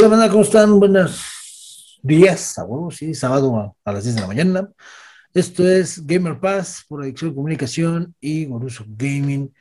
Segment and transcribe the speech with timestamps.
[0.00, 0.78] ¿Qué ¿Cómo están?
[0.78, 2.54] Buenos días,
[3.14, 4.70] sábado a, las 10 de la mañana.
[5.34, 9.52] Esto es Gamer Pass por Adicción Comunicación y Goruso Gaming.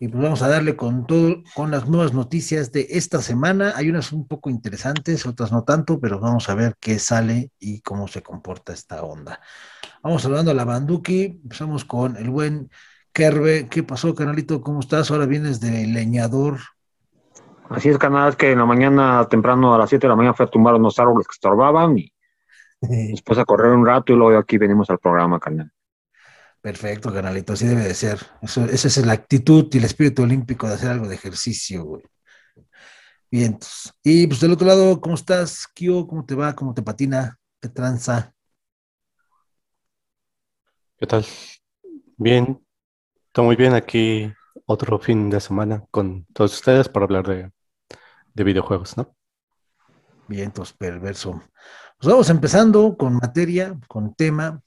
[0.00, 3.74] Y pues vamos a darle con todo, con las nuevas noticias de esta semana.
[3.76, 7.82] Hay unas un poco interesantes, otras no tanto, pero vamos a ver qué sale y
[7.82, 9.38] cómo se comporta esta onda.
[10.02, 12.70] Vamos saludando a la Banduki, empezamos con el buen
[13.12, 13.68] Kerbe.
[13.68, 14.62] ¿Qué pasó, canalito?
[14.62, 15.10] ¿Cómo estás?
[15.10, 16.60] Ahora vienes de leñador
[17.70, 20.34] Así es, canal, es que en la mañana, temprano a las 7 de la mañana,
[20.34, 22.12] fue a tumbar unos árboles que estorbaban y
[22.80, 25.70] después a correr un rato y luego aquí venimos al programa, canal.
[26.60, 28.18] Perfecto, canalito, así debe de ser.
[28.42, 32.02] Eso, esa es la actitud y el espíritu olímpico de hacer algo de ejercicio, güey.
[33.30, 33.58] Bien,
[34.02, 36.06] y pues del otro lado, ¿cómo estás, Kio?
[36.06, 36.54] ¿Cómo te va?
[36.54, 37.38] ¿Cómo te patina?
[37.60, 38.32] ¿Qué tranza?
[40.96, 41.26] ¿Qué tal?
[42.16, 42.64] Bien,
[43.32, 44.32] todo muy bien aquí
[44.66, 47.50] otro fin de semana con todos ustedes para hablar de,
[48.42, 49.14] videojuegos, ¿no?
[50.26, 51.40] Vientos, perverso.
[51.98, 54.60] Pues vamos empezando con materia, con tema,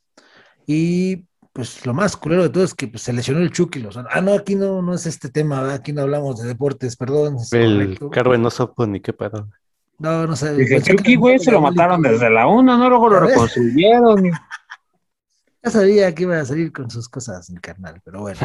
[0.65, 3.83] y pues lo más culero de todo es que pues, se lesionó el Chucky.
[4.11, 7.37] ah, no, aquí no, no es este tema, aquí no hablamos de deportes, perdón.
[7.51, 9.49] el Carmen no supo ni qué pedo.
[9.97, 10.53] No, no sé.
[10.53, 12.89] Dice, Chucky, güey, se lo mataron desde la una, ¿no?
[12.89, 14.31] Luego lo reconstruyeron.
[15.63, 18.39] Ya sabía que iba a salir con sus cosas, mi carnal, pero bueno.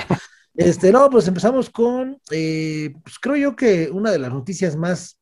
[0.55, 5.19] Este, no, pues empezamos con, eh, pues creo yo que una de las noticias más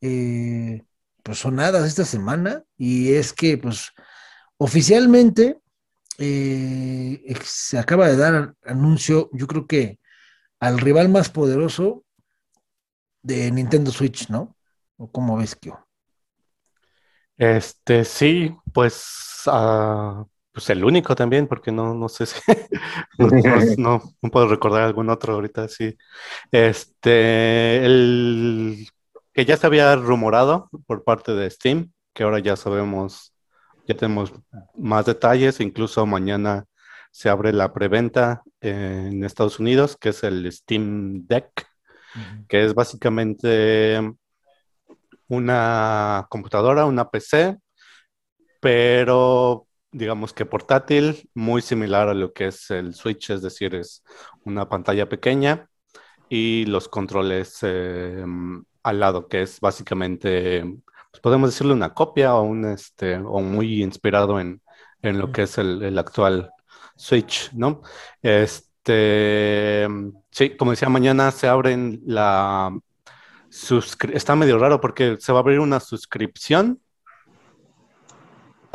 [0.00, 0.82] eh,
[1.22, 3.90] pues sonadas esta semana, y es que pues
[4.58, 5.58] oficialmente
[6.18, 9.98] eh, se acaba de dar anuncio, yo creo que
[10.60, 12.04] al rival más poderoso
[13.22, 14.56] de Nintendo Switch, ¿no?
[14.96, 15.72] ¿O cómo ves, que
[17.36, 20.24] Este, sí, pues uh,
[20.56, 22.40] pues el único también, porque no, no sé si
[23.76, 25.94] no, no, puedo recordar algún otro ahorita, sí.
[26.50, 28.88] Este, el
[29.34, 33.34] que ya se había rumorado por parte de Steam, que ahora ya sabemos,
[33.86, 34.32] ya tenemos
[34.74, 36.64] más detalles, incluso mañana
[37.10, 41.66] se abre la preventa en Estados Unidos, que es el Steam Deck,
[42.48, 44.00] que es básicamente
[45.28, 47.58] una computadora, una PC,
[48.58, 54.02] pero digamos que portátil, muy similar a lo que es el Switch, es decir, es
[54.44, 55.68] una pantalla pequeña
[56.28, 60.62] y los controles em, al lado, que es básicamente,
[61.10, 64.62] pues, podemos decirle una copia o un este, o muy inspirado en,
[65.02, 66.50] en lo que es el, el, actual
[66.96, 67.82] Switch, ¿no?
[68.22, 69.88] Este,
[70.30, 72.72] sí, como decía, mañana se abren la
[74.12, 76.80] está medio raro porque se va a abrir una suscripción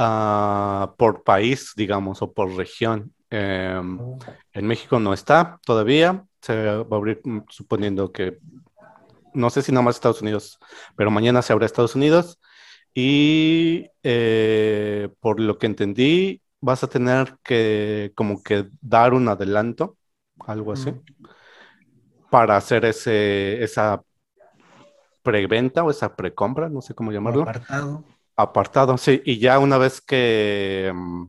[0.03, 3.13] Ah, por país, digamos, o por región.
[3.29, 4.17] Oh.
[4.51, 8.39] En México no está todavía, se va a abrir mm, suponiendo que,
[9.35, 10.57] no sé si nada más Estados Unidos,
[10.95, 12.39] pero mañana se abre Estados Unidos
[12.95, 19.97] y eh, por lo que entendí, vas a tener que como que dar un adelanto,
[20.47, 21.03] algo así, mm.
[22.31, 24.01] para hacer ese, esa
[25.21, 27.43] preventa o esa precompra, no sé cómo llamarlo.
[27.43, 28.03] Apartado,
[28.97, 31.25] sí, y ya una vez que, mm,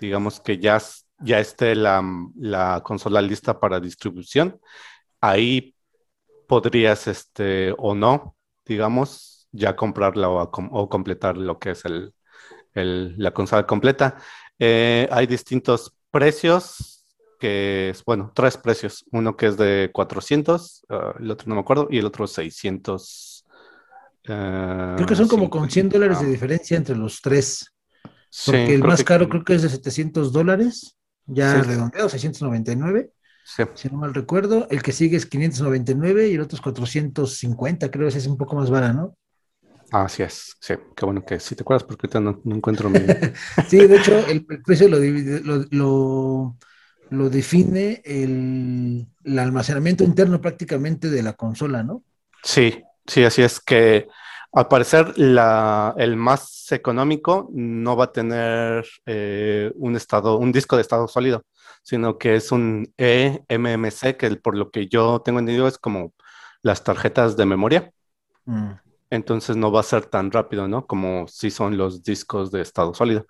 [0.00, 0.80] digamos que ya,
[1.18, 2.02] ya esté la,
[2.36, 4.60] la consola lista para distribución,
[5.20, 5.74] ahí
[6.46, 12.12] podrías, este, o no, digamos, ya comprarla o, completar lo que es el,
[12.74, 14.16] la consola completa.
[14.58, 17.06] Eh, hay distintos precios,
[17.38, 19.04] que es, bueno, tres precios.
[19.12, 23.29] Uno que es de 400, ah, el otro no me acuerdo, y el otro 600
[24.96, 27.74] creo que son como con 100 dólares de diferencia entre los tres.
[28.46, 30.96] Porque el más caro creo que es de 700 dólares,
[31.26, 33.10] ya redondeado, 699.
[33.74, 38.04] Si no mal recuerdo, el que sigue es 599 y el otro es 450, creo
[38.04, 39.16] que ese es un poco más barato, ¿no?
[39.90, 43.00] Así es, sí, qué bueno que sí te acuerdas porque ahorita no, no encuentro mi...
[43.68, 44.98] sí, de hecho, el, precio lo,
[45.70, 46.56] lo,
[47.10, 52.04] lo, define el, el, almacenamiento interno prácticamente de la consola, ¿no?
[52.44, 52.80] Sí,
[53.10, 54.06] Sí, así es que
[54.52, 60.76] al parecer la, el más económico no va a tener eh, un estado, un disco
[60.76, 61.42] de estado sólido,
[61.82, 66.14] sino que es un eMMC, que por lo que yo tengo entendido es como
[66.62, 67.92] las tarjetas de memoria.
[68.44, 68.74] Mm.
[69.10, 70.86] Entonces no va a ser tan rápido, ¿no?
[70.86, 73.26] Como si son los discos de estado sólido.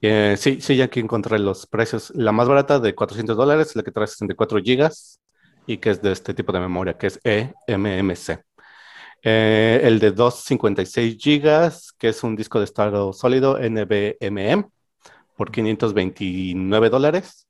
[0.00, 2.12] Eh, sí, sí, ya aquí encontré los precios.
[2.14, 5.20] La más barata de 400 dólares, la que trae 64 gigas
[5.66, 8.47] y que es de este tipo de memoria, que es eMMC.
[9.22, 14.68] Eh, el de 256 gigas, que es un disco de estado sólido NVMe
[15.36, 17.46] por 529 dólares.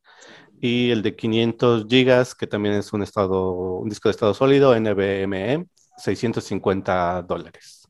[0.61, 4.79] Y el de 500 gigas, que también es un, estado, un disco de estado sólido
[4.79, 5.67] NVMe,
[5.97, 7.89] 650 dólares.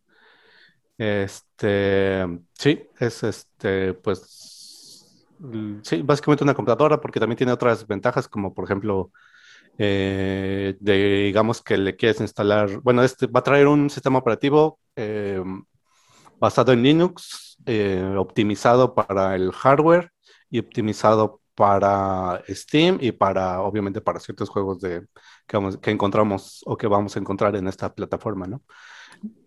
[0.98, 5.06] Este, sí, es este, pues,
[5.82, 9.12] sí, básicamente una computadora porque también tiene otras ventajas como por ejemplo,
[9.78, 15.40] eh, digamos que le quieres instalar, bueno, este va a traer un sistema operativo eh,
[16.40, 20.10] basado en Linux, eh, optimizado para el hardware
[20.50, 25.06] y optimizado para Steam y para, obviamente, para ciertos juegos de,
[25.46, 28.62] que, que encontramos o que vamos a encontrar en esta plataforma, ¿no?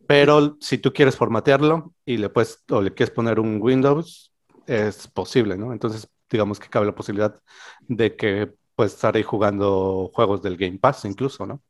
[0.08, 4.34] Pero si tú quieres formatearlo y le puedes o le quieres poner un Windows,
[4.68, 5.72] es posible, ¿no?
[5.72, 7.40] Entonces, digamos que cabe la posibilidad
[7.88, 11.62] de que pues estar ahí jugando juegos del Game Pass incluso, ¿no?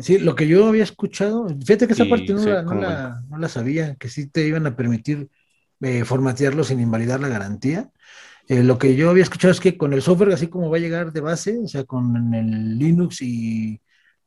[0.00, 4.28] Sí, lo que yo había escuchado, fíjate que esa parte no, la, sabía, que sí
[4.28, 5.28] te iban a permitir
[5.80, 7.90] eh, formatearlo sin invalidar la garantía.
[8.48, 10.80] Eh, lo que yo había escuchado es que con el software, así como va a
[10.80, 13.80] llegar de base, o sea, con el Linux y,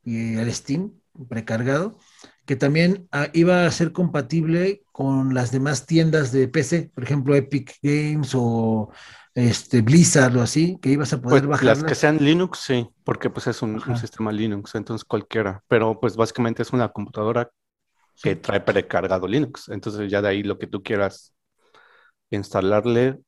[0.04, 0.92] el Steam
[1.30, 1.98] precargado,
[2.46, 7.36] que también ah, iba a ser compatible con las demás tiendas de PC, por ejemplo,
[7.36, 8.92] Epic Games o
[9.36, 11.66] este, Blizzard o así, que ibas a poder pues, bajar.
[11.66, 16.16] Las que sean Linux, sí, porque pues es un, sistema Linux, entonces cualquiera, pero pues
[16.16, 17.50] básicamente es una computadora
[18.22, 21.34] que trae precargado Linux, entonces ya de ahí lo que tú quieras
[22.32, 23.20] instalarle,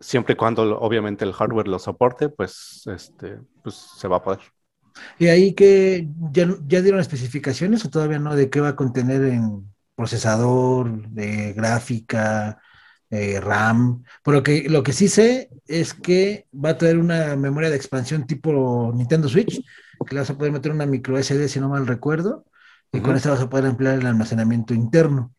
[0.00, 4.40] siempre y cuando obviamente el hardware lo soporte, pues, este, pues se va a poder.
[5.18, 9.22] ¿Y ahí que ya, ya dieron especificaciones o todavía no de qué va a contener
[9.24, 12.60] en procesador, de gráfica,
[13.10, 14.04] eh, RAM.
[14.24, 17.76] Pero lo que, lo que sí sé es que va a tener una memoria de
[17.76, 19.60] expansión tipo Nintendo Switch,
[20.06, 22.44] que le vas a poder meter una micro SD, si no mal recuerdo,
[22.92, 25.32] y con esta vas a poder ampliar el almacenamiento interno.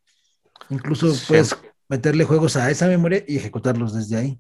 [0.70, 1.56] Incluso puedes
[1.90, 4.40] meterle juegos a esa memoria y ejecutarlos desde ahí.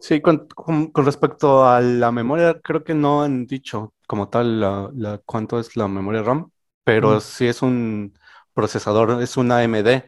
[0.00, 0.48] Sí, con,
[0.94, 5.88] respecto a la memoria, creo que no han dicho como tal la, cuánto es la
[5.88, 6.50] memoria RAM,
[6.84, 8.18] pero si es un
[8.54, 10.04] procesador, es una AMD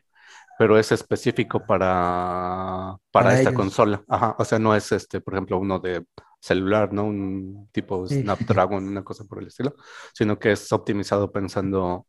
[0.58, 4.02] pero es específico para, para, esta consola.
[4.08, 6.04] Ajá, o sea, no es este, por ejemplo, uno de
[6.40, 7.04] celular, ¿no?
[7.04, 9.74] Un tipo Snapdragon, una cosa por el estilo,
[10.12, 12.06] sino que es optimizado pensando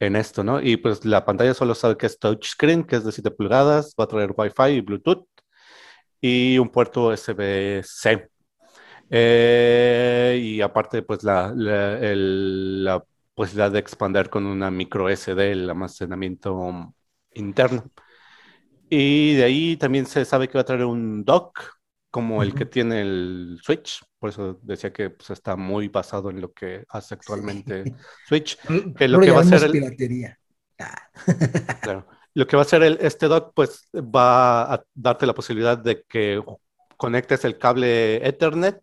[0.00, 0.60] en esto, ¿no?
[0.60, 4.04] Y pues la pantalla solo sabe que es touchscreen, que es de 7 pulgadas, va
[4.04, 5.26] a traer Wi-Fi y Bluetooth
[6.20, 8.30] y un puerto USB-C.
[9.10, 13.04] Eh, y aparte, pues la, la, la
[13.34, 16.94] posibilidad de expandir con una micro SD el almacenamiento
[17.34, 17.90] interno.
[18.88, 21.60] Y de ahí también se sabe que va a traer un dock
[22.10, 24.00] como el que tiene el Switch.
[24.20, 27.92] Por eso decía que pues, está muy basado en lo que hace actualmente
[28.28, 28.56] Switch.
[28.96, 30.36] Que lo que va a ser el...
[30.78, 31.10] Ah.
[32.36, 36.02] Lo que va a hacer el, este dock, pues va a darte la posibilidad de
[36.02, 36.42] que
[36.96, 38.82] conectes el cable Ethernet.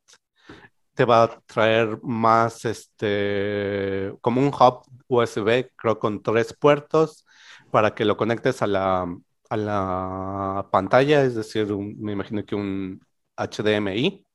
[0.94, 7.26] Te va a traer más, este, como un hub USB, creo, con tres puertos
[7.72, 9.08] para que lo conectes a la,
[9.50, 13.02] a la pantalla, es decir, me imagino que un
[13.36, 14.26] HDMI.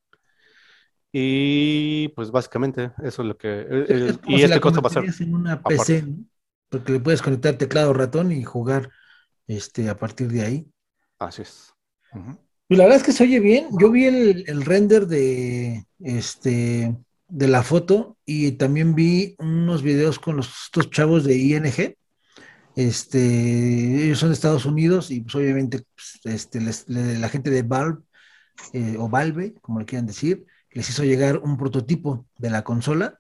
[1.12, 3.48] Y pues básicamente eso es lo que...
[3.48, 5.04] Eh, eh, y este cosa va a ser...
[5.20, 6.04] En una PC,
[6.68, 8.90] porque le puedes conectar teclado ratón y jugar
[9.46, 10.66] este, a partir de ahí.
[11.18, 11.72] Así es.
[12.68, 13.68] Y la verdad es que se oye bien.
[13.80, 16.94] Yo vi el, el, render de, este,
[17.28, 21.96] de la foto y también vi unos videos con los, estos chavos de ING
[22.76, 28.02] este, ellos son de Estados Unidos y pues obviamente pues, este, la gente de Valve
[28.74, 33.18] eh, o Valve, como le quieran decir, les hizo llegar un prototipo de la consola.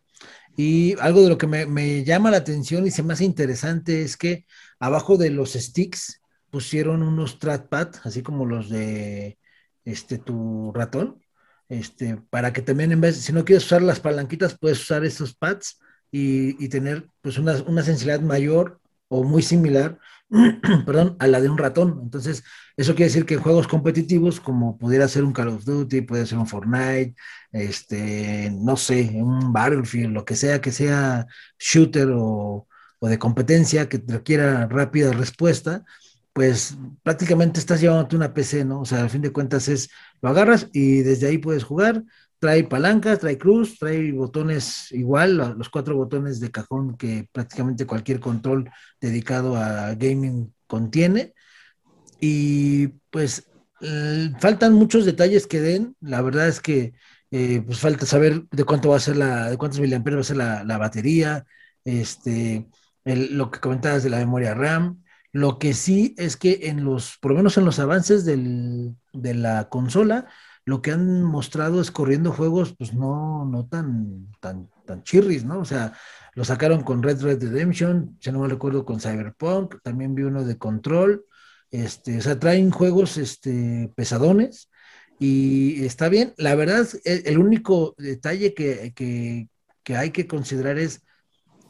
[0.58, 4.16] Y algo de lo que me, llama la atención y se me hace interesante es
[4.16, 4.46] que
[4.78, 6.20] abajo de los sticks
[6.50, 9.38] pusieron unos trackpad, así como los de
[9.84, 11.22] este, tu ratón,
[11.68, 15.78] este, para que también si no quieres usar las palanquitas, puedes usar esos pads
[16.10, 19.98] y, tener pues una, una sensibilidad mayor o muy similar,
[20.86, 22.00] perdón, a la de un ratón.
[22.02, 22.44] Entonces,
[22.76, 26.38] eso quiere decir que juegos competitivos, como pudiera ser un Call of Duty, puede ser
[26.38, 27.14] un Fortnite,
[27.52, 31.26] este, no sé, un Battlefield, lo que sea que sea
[31.58, 32.66] shooter o,
[32.98, 35.84] o de competencia que requiera rápida respuesta,
[36.32, 38.80] pues prácticamente estás llevándote una PC, ¿no?
[38.80, 39.88] O sea, al fin de cuentas es,
[40.20, 42.04] lo agarras y desde ahí puedes jugar
[42.38, 48.20] Trae palancas, trae cruz, trae botones igual, los cuatro botones de cajón que prácticamente cualquier
[48.20, 51.32] control dedicado a gaming contiene.
[52.20, 53.48] Y pues
[54.38, 55.96] faltan muchos detalles que den.
[56.00, 56.94] La verdad es que
[57.30, 60.24] eh, pues falta saber de cuánto va a ser la, de cuántos miliamperes va a
[60.24, 61.44] ser la, batería,
[61.84, 62.68] este,
[63.04, 65.02] lo que comentabas de la memoria RAM.
[65.32, 69.68] Lo que sí es que en los, por lo menos en los avances de la
[69.68, 70.26] consola,
[70.66, 75.60] lo que han mostrado es corriendo juegos, pues no, no tan, tan, tan chirris, ¿no?
[75.60, 75.92] O sea,
[76.34, 80.44] lo sacaron con Red Red Redemption, ya no me recuerdo con Cyberpunk, también vi uno
[80.44, 81.24] de Control,
[81.70, 84.68] este, o sea, traen juegos este, pesadones
[85.20, 86.34] y está bien.
[86.36, 91.00] La verdad, el, único detalle que, que, hay que considerar es,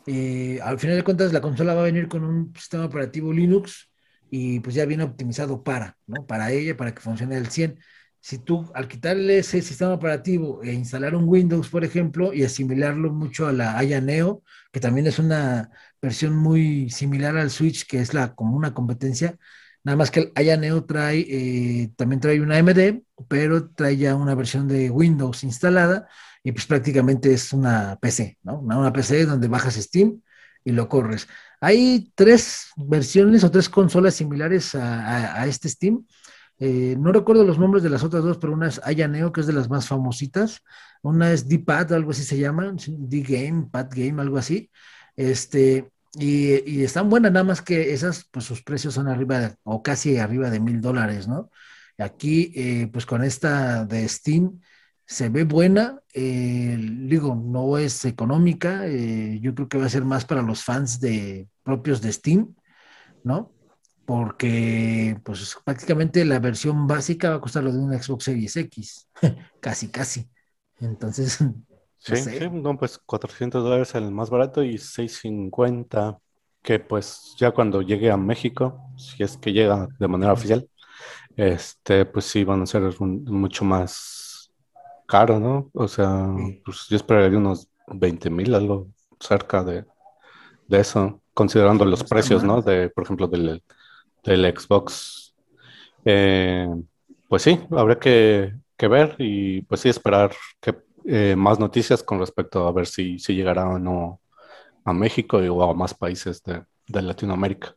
[0.07, 3.91] eh, al final de cuentas, la consola va a venir con un sistema operativo Linux
[4.31, 6.27] y pues ya viene optimizado para, ¿no?
[6.27, 7.79] Para ella, para que funcione al 100
[8.27, 13.13] si tú al quitarle ese sistema operativo e instalar un Windows, por ejemplo, y asimilarlo
[13.13, 14.43] mucho a la Aya Neo,
[14.73, 15.71] que también es una
[16.03, 19.39] versión muy similar al Switch, que es la como una competencia,
[19.85, 24.17] nada más que el Aya Neo trae, eh, también trae una AMD, pero trae ya
[24.17, 26.09] una versión de Windows instalada,
[26.43, 28.59] y pues prácticamente es una PC, ¿no?
[28.59, 30.21] Una, PC donde bajas Steam
[30.65, 31.29] y lo corres.
[31.61, 36.05] Hay tres versiones o tres consolas similares a este Steam
[36.59, 39.47] eh, no recuerdo los nombres de las otras dos, pero una es Ayaneo, que es
[39.47, 40.63] de las más famositas.
[41.03, 44.71] Una es D-Pad, algo así se llama, D-Game, Pad Game, algo así.
[45.17, 50.17] Este, y, están buenas, nada más que esas, pues sus precios son arriba o casi
[50.19, 51.51] arriba de mil dólares, ¿no?
[51.99, 54.61] Aquí, eh, pues con esta de Steam,
[55.07, 60.25] se ve buena, eh, digo, no es económica, yo creo que va a ser más
[60.25, 62.55] para los fans de propios de Steam,
[63.23, 63.56] ¿no?
[64.07, 69.09] Porque pues prácticamente la versión básica va a costar lo de un Xbox Series X,
[69.61, 70.31] casi, casi.
[70.81, 71.39] Entonces,
[71.99, 76.19] sí, sí, no, pues 400 dólares el más barato y 650,
[76.63, 80.69] que pues ya cuando llegue a México, si es que llega de manera oficial,
[81.37, 84.53] este, pues sí van a ser mucho más
[85.07, 85.71] caro, ¿no?
[85.75, 86.29] O sea,
[86.65, 88.89] pues yo esperaría unos 20 mil, algo
[89.21, 89.85] cerca de,
[90.69, 92.63] de eso, considerando los precios, ¿no?
[92.63, 93.63] De, por ejemplo, del
[94.27, 95.35] del Xbox.
[96.05, 96.69] Eh,
[97.29, 102.67] pues sí, habrá que, ver y pues sí esperar que, eh, más noticias con respecto
[102.67, 104.21] a ver si, si llegará o no
[104.85, 107.75] a México o a más países de, Latinoamérica.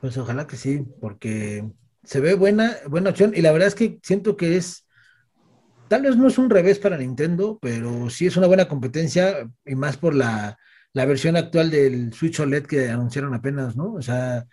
[0.00, 1.64] Pues ojalá que sí, porque
[2.04, 4.86] se ve buena, buena opción y la verdad es que siento que es,
[5.88, 9.74] tal vez no es un revés para Nintendo, pero sí es una buena competencia y
[9.74, 10.58] más por la,
[10.92, 13.94] la versión actual del Switch OLED que anunciaron apenas, ¿no?
[13.94, 14.46] O sea,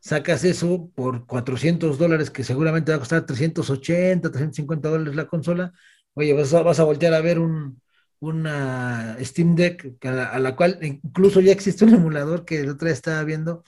[0.00, 5.72] sacas eso por 400 dólares, que seguramente va a costar 380, 350 dólares la consola,
[6.14, 7.80] oye, vas a, vas a voltear a ver un,
[8.20, 12.94] una Steam Deck a la, cual incluso ya existe un emulador que el otro día
[12.94, 13.64] estaba viendo,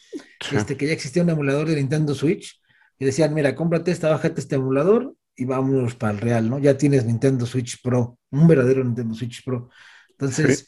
[0.53, 2.61] este, que ya existía un emulador de Nintendo Switch,
[2.99, 6.59] y decían, mira, cómprate esta, bájate este emulador y vámonos para el real, ¿no?
[6.59, 9.71] Ya tienes Nintendo Switch Pro, un verdadero Nintendo Switch Pro.
[10.11, 10.67] Entonces...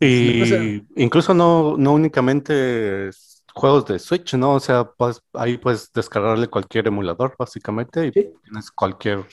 [0.00, 3.08] Y incluso no, no únicamente
[3.54, 4.54] juegos de Switch, ¿no?
[4.54, 9.24] O sea, pues ahí puedes descargarle cualquier emulador, básicamente, y tienes cualquier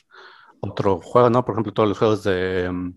[0.61, 1.43] otro juego, ¿no?
[1.43, 2.93] Por ejemplo, todos los juegos de mm,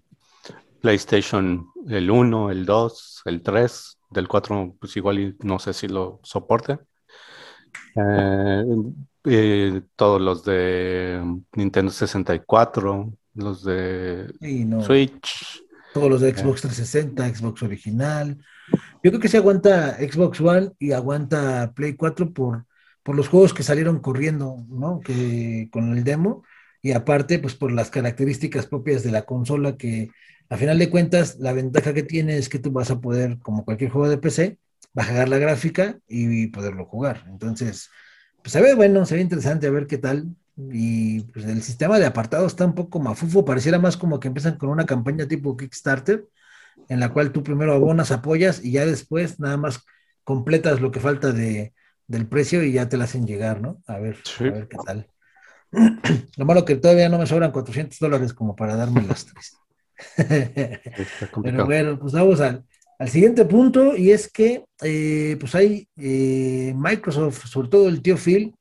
[0.80, 5.88] PlayStation, el 1, el 2, el 3, del 4, pues igual y no sé si
[5.88, 6.78] lo soporte.
[9.26, 11.22] Eh, todos los de
[11.54, 14.30] Nintendo 64, los de
[14.84, 15.64] Switch.
[15.94, 16.36] Todos los de eh.
[16.36, 18.38] Xbox 360, Xbox original.
[19.04, 22.64] Yo creo que se aguanta Xbox One y aguanta Play 4 por,
[23.02, 25.00] por los juegos que salieron corriendo, ¿no?
[25.00, 26.42] Que con el demo.
[26.80, 30.08] Y aparte, pues por las características propias de la consola que
[30.48, 33.66] a final de cuentas la ventaja que tiene es que tú vas a poder, como
[33.66, 34.58] cualquier juego de PC,
[34.94, 37.26] bajar la gráfica y poderlo jugar.
[37.28, 37.90] Entonces,
[38.42, 40.34] pues se ve bueno, se ve interesante a ver qué tal.
[40.56, 44.56] Y pues el sistema de apartados está un poco mafufo, pareciera más como que empiezan
[44.56, 46.26] con una campaña tipo Kickstarter,
[46.88, 49.84] en la cual tú primero abonas, apoyas y ya después nada más
[50.22, 51.74] completas lo que falta de,
[52.06, 53.82] del precio y ya te la hacen llegar, ¿no?
[53.86, 55.06] A ver, a ver qué tal.
[56.36, 59.56] Lo malo que todavía no me sobran 400 dólares como para darme las tres.
[61.42, 62.64] Pero bueno, pues vamos al,
[62.98, 68.16] al, siguiente punto y es que eh, pues hay eh, Microsoft, sobre todo el tío
[68.16, 68.54] Phil,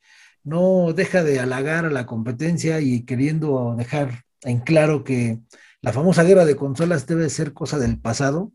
[0.44, 5.40] no deja de halagar a la competencia y queriendo dejar en claro que
[5.84, 8.54] la famosa guerra de consolas debe ser cosa del pasado,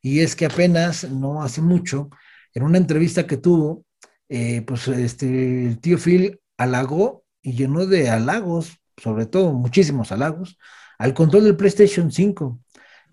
[0.00, 2.08] y es que apenas, no hace mucho,
[2.54, 3.84] en una entrevista que tuvo,
[4.30, 10.58] eh, pues este, el tío Phil halagó y llenó de halagos, sobre todo muchísimos halagos,
[10.98, 12.60] al control del PlayStation 5.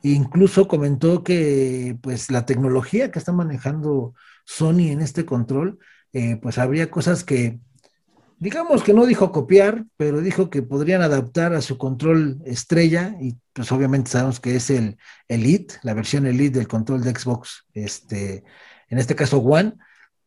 [0.03, 4.13] E incluso comentó que pues la tecnología que está manejando
[4.45, 5.79] Sony en este control,
[6.13, 7.59] eh, pues habría cosas que
[8.39, 13.35] digamos que no dijo copiar, pero dijo que podrían adaptar a su control estrella y
[13.53, 18.43] pues obviamente sabemos que es el Elite, la versión Elite del control de Xbox, este,
[18.89, 19.73] en este caso One,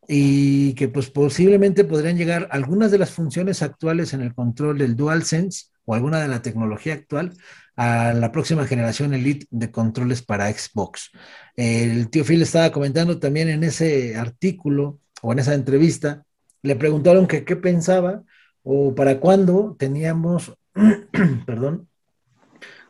[0.09, 4.97] y que pues posiblemente podrían llegar algunas de las funciones actuales en el control del
[4.97, 7.33] DualSense o alguna de la tecnología actual
[7.77, 11.13] a la próxima generación Elite de controles para Xbox.
[11.55, 16.25] El tío Phil estaba comentando también en ese artículo o en esa entrevista,
[16.63, 18.23] le preguntaron qué pensaba
[18.63, 20.53] o para cuándo teníamos,
[21.47, 21.89] perdón,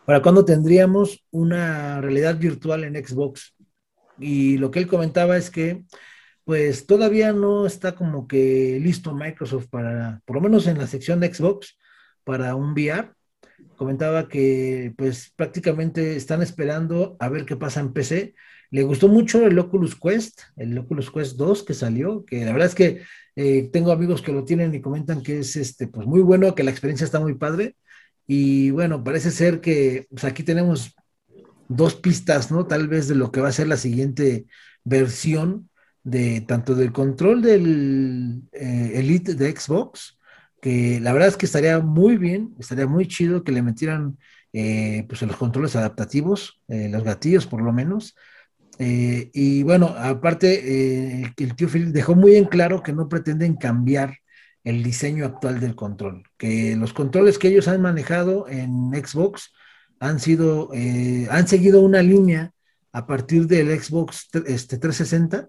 [0.04, 3.54] para cuándo tendríamos una realidad virtual en Xbox.
[4.18, 5.84] Y lo que él comentaba es que
[6.44, 11.20] pues todavía no está como que listo Microsoft para, por lo menos en la sección
[11.20, 11.78] de Xbox,
[12.24, 13.12] para un VR.
[13.76, 18.34] Comentaba que pues prácticamente están esperando a ver qué pasa en PC.
[18.70, 22.68] Le gustó mucho el Oculus Quest, el Oculus Quest 2 que salió, que la verdad
[22.68, 23.02] es que
[23.34, 26.62] eh, tengo amigos que lo tienen y comentan que es este, pues muy bueno, que
[26.62, 27.76] la experiencia está muy padre.
[28.26, 30.94] Y bueno, parece ser que pues, aquí tenemos
[31.68, 32.66] dos pistas, ¿no?
[32.66, 34.46] Tal vez de lo que va a ser la siguiente
[34.84, 35.68] versión
[36.04, 40.18] de tanto del control del eh, Elite de Xbox,
[40.62, 44.16] que la verdad es que estaría muy bien, estaría muy chido que le metieran
[44.52, 48.14] eh, pues los controles adaptativos, los gatillos por lo menos.
[48.82, 54.16] Y bueno, aparte, el tío Phil dejó muy en claro que no pretenden cambiar
[54.64, 59.52] el diseño actual del control, que los controles que ellos han manejado en Xbox
[59.98, 60.70] han sido,
[61.30, 62.52] han seguido una línea
[62.92, 65.48] a partir del Xbox este, 360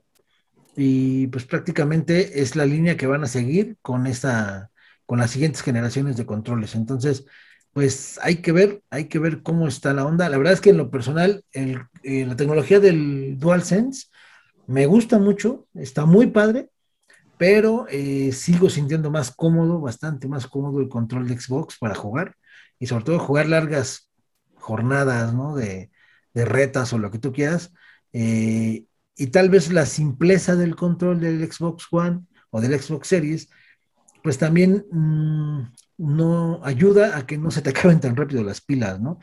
[0.76, 4.72] y pues prácticamente es la línea que van a seguir con esta,
[5.06, 6.76] con las siguientes generaciones de controles.
[6.76, 7.26] Entonces,
[7.74, 10.30] pues hay que ver, hay que ver cómo está la onda.
[10.30, 14.08] La verdad es que en lo personal, el, eh, la tecnología del DualSense
[14.68, 16.70] me gusta mucho, está muy padre,
[17.38, 22.36] pero eh, sigo sintiendo más cómodo, bastante más cómodo el control de Xbox para jugar
[22.80, 24.12] y sobre todo jugar largas
[24.56, 25.56] jornadas, ¿no?
[25.56, 25.90] De,
[26.34, 27.74] retas o lo que tú quieras.
[28.14, 28.86] Eh,
[29.16, 33.50] y tal vez la simpleza del control del Xbox One o del Xbox Series,
[34.24, 39.00] pues también mm, no ayuda a que no se te acaben tan rápido las pilas,
[39.00, 39.20] ¿no?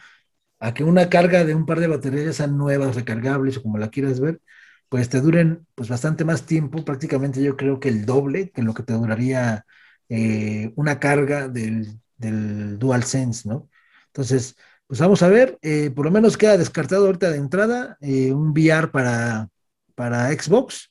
[0.60, 3.90] A que una carga de un par de baterías sean nuevas, recargables o como la
[3.90, 4.40] quieras ver,
[4.88, 8.74] pues te duren pues bastante más tiempo, prácticamente yo creo que el doble que lo
[8.74, 9.64] que te duraría
[10.08, 13.68] eh, una carga del, del DualSense, ¿no?
[14.06, 18.32] Entonces, pues vamos a ver, eh, por lo menos queda descartado ahorita de entrada eh,
[18.32, 19.48] un VR para,
[19.94, 20.90] para Xbox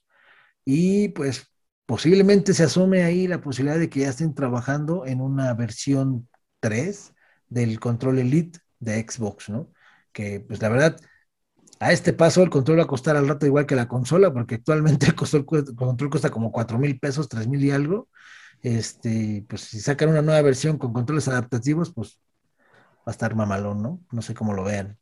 [0.66, 1.48] y pues
[1.88, 7.14] posiblemente se asome ahí la posibilidad de que ya estén trabajando en una versión 3
[7.50, 9.72] del control Elite de Xbox, ¿no?
[10.12, 11.00] Que pues la verdad,
[11.80, 14.56] a este paso el control va a costar al rato igual que la consola, porque
[14.56, 18.10] actualmente el, control cuesta como 4 mil pesos, 3 mil y algo.
[18.62, 22.20] Este, pues si sacan una nueva versión con controles adaptativos, pues
[23.00, 24.02] va a estar mamalón, ¿no?
[24.12, 24.98] No sé cómo lo vean.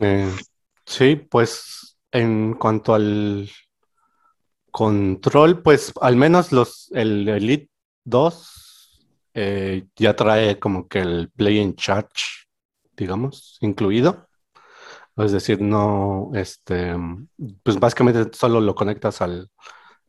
[0.00, 0.34] Eh,
[0.86, 3.50] Sí, pues en cuanto al
[4.70, 7.70] control, pues al menos los, el Elite
[8.04, 12.46] 2 eh, ya trae como que el Play in Charge,
[12.96, 14.28] digamos, incluido.
[15.16, 16.94] Es decir, no, este,
[17.62, 19.50] pues básicamente solo lo conectas al,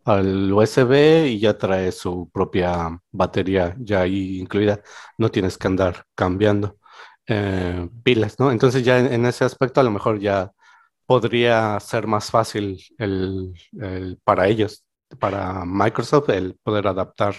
[0.06, 4.82] al USB y ya trae su propia batería ya ahí incluida.
[5.18, 6.78] No tienes que andar cambiando
[7.28, 8.52] eh, pilas, ¿no?
[8.52, 10.52] Entonces ya en, ese aspecto a lo mejor ya
[11.06, 13.54] podría ser más fácil el,
[14.24, 14.86] para ellos,
[15.20, 17.36] para Microsoft, el poder adaptar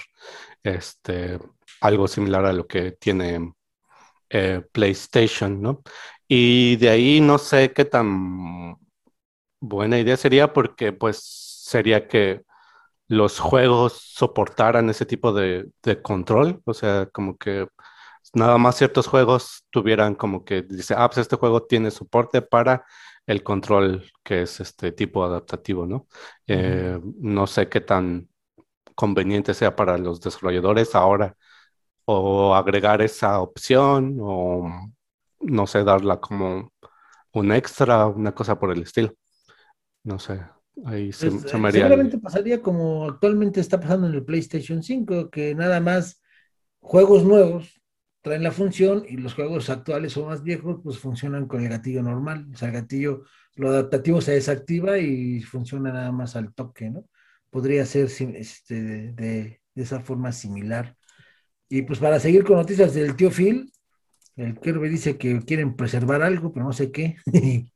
[0.63, 1.39] este,
[1.81, 3.53] algo similar a lo que tiene
[4.31, 5.83] eh, PlayStation, ¿no?
[6.29, 8.77] Y de ahí no sé qué tan
[9.61, 11.19] buena idea sería porque pues
[11.65, 12.43] sería que
[13.09, 17.69] los juegos soportaran ese tipo de, de control, o sea, como que
[18.35, 22.85] nada más ciertos juegos tuvieran como que dice, ah, pues este juego tiene soporte para
[23.27, 26.07] el control que es este tipo adaptativo, ¿no?
[26.47, 28.29] Eh, no sé qué tan
[28.95, 31.37] conveniente sea para los desarrolladores ahora
[32.05, 34.71] o agregar esa opción o
[35.41, 36.73] no sé, darla como
[37.33, 39.13] un extra, una cosa por el estilo.
[40.05, 40.41] No sé,
[40.85, 45.31] ahí se, pues, me eh, Seguramente pasaría como actualmente está pasando en el PlayStation 5,
[45.31, 46.23] que nada más
[46.81, 47.81] juegos nuevos
[48.27, 52.03] traen la función y los juegos actuales o más viejos pues funcionan con el gatillo
[52.03, 52.49] normal.
[52.53, 53.23] O sea, el gatillo,
[53.55, 57.05] lo adaptativo se desactiva y funciona nada más al toque, ¿no?
[57.51, 60.97] Podría ser este, de, esa forma similar.
[61.69, 63.71] Y pues para seguir con noticias del tío Phil,
[64.35, 67.15] el Kirby dice que quieren preservar algo, pero no sé qué.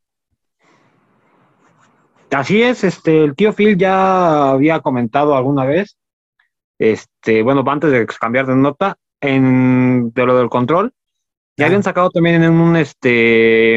[2.32, 5.96] Así es, este, el tío Phil ya había comentado alguna vez,
[6.76, 10.92] este, bueno, antes de cambiar de nota, en, de lo del control.
[11.56, 13.76] Ya habían sacado también en un este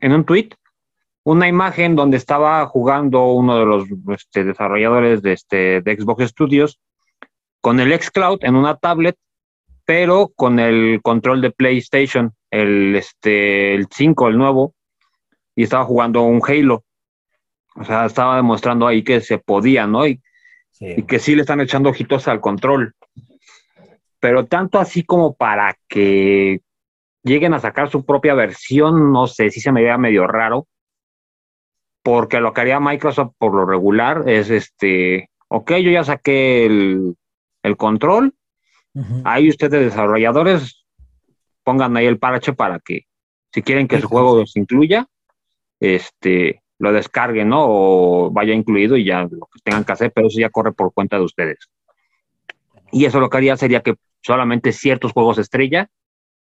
[0.00, 0.50] en un tweet
[1.24, 6.78] una imagen donde estaba jugando uno de los este, desarrolladores de, este, de Xbox Studios
[7.62, 9.16] con el xCloud en una tablet,
[9.86, 14.74] pero con el control de PlayStation, el, este, el 5, el nuevo,
[15.56, 16.84] y estaba jugando un Halo.
[17.74, 20.06] O sea, estaba demostrando ahí que se podía, ¿no?
[20.06, 20.20] Y,
[20.78, 22.94] y que sí le están echando ojitos al control.
[24.24, 26.62] Pero tanto así como para que
[27.22, 30.66] lleguen a sacar su propia versión, no sé, si se me veía medio raro,
[32.02, 37.76] porque lo que haría Microsoft por lo regular es este, ok, yo ya saqué el,
[37.76, 38.32] control,
[39.24, 40.86] ahí ustedes desarrolladores
[41.62, 43.02] pongan ahí el parche para que
[43.52, 45.06] si quieren que su juego los incluya,
[45.80, 47.66] este, lo descarguen, ¿no?
[47.68, 50.94] O vaya incluido y ya lo que tengan que hacer, pero eso ya corre por
[50.94, 51.58] cuenta de ustedes.
[52.94, 55.90] Y eso lo que haría sería que solamente ciertos juegos estrella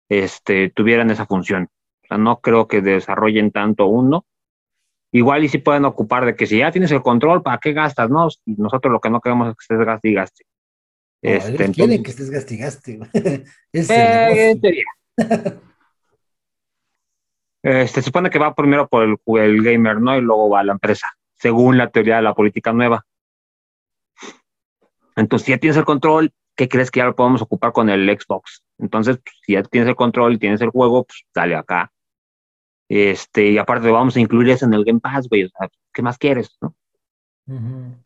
[0.08, 1.68] este, tuvieran esa función.
[2.04, 4.24] O sea, no creo que desarrollen tanto uno.
[5.12, 8.08] Igual y si pueden ocupar de que si ya tienes el control, ¿para qué gastas?
[8.08, 10.44] No, nosotros lo que no queremos es que estés gaste y gaste.
[11.20, 12.98] este, quieren que estés gaste y gaste.
[13.72, 14.56] eh,
[17.62, 20.16] este, se supone que va primero por el, el gamer, ¿no?
[20.16, 23.04] Y luego va a la empresa, según la teoría de la política nueva.
[25.18, 28.08] Entonces, si ya tienes el control, ¿qué crees que ya lo podemos ocupar con el
[28.08, 28.62] Xbox?
[28.78, 31.92] Entonces, pues, si ya tienes el control y tienes el juego, pues dale acá.
[32.88, 35.44] Este, y aparte vamos a incluir eso en el Game Pass, güey.
[35.44, 36.74] O sea, ¿qué más quieres, no?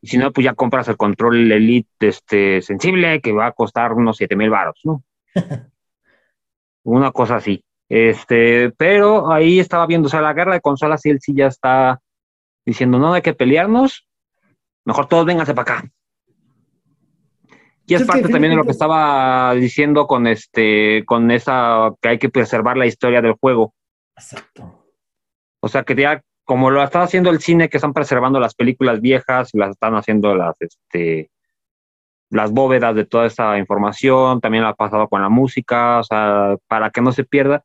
[0.01, 3.93] Y si no, pues ya compras el control Elite este, sensible que va a costar
[3.93, 5.03] unos 7 mil baros, ¿no?
[6.85, 7.65] Una cosa así.
[7.89, 11.49] Este, pero ahí estaba viendo, o sea, la guerra de consolas y él sí ya
[11.49, 12.01] está
[12.65, 14.09] diciendo, no hay que pelearnos,
[14.85, 15.93] mejor todos vénganse para acá.
[17.87, 22.19] Y es parte también de lo que estaba diciendo con este, con esa que hay
[22.19, 23.75] que preservar la historia del juego.
[24.17, 24.87] Exacto.
[25.61, 29.01] O sea que ya, como lo está haciendo el cine, que están preservando las películas
[29.01, 31.31] viejas y las están haciendo las, este,
[32.31, 36.57] las bóvedas de toda esa información, también lo ha pasado con la música, o sea,
[36.67, 37.65] para que no se pierda,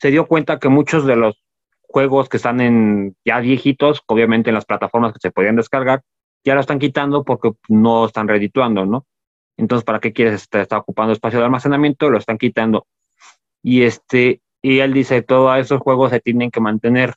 [0.00, 1.42] se dio cuenta que muchos de los
[1.80, 6.02] juegos que están en ya viejitos, obviamente en las plataformas que se podían descargar,
[6.44, 9.06] ya lo están quitando porque no están redituando, ¿no?
[9.56, 12.10] Entonces, ¿para qué quieres estar, ocupando espacio de almacenamiento?
[12.10, 12.86] Lo están quitando.
[13.62, 17.14] Y este, y él dice, todos esos juegos se tienen que mantener.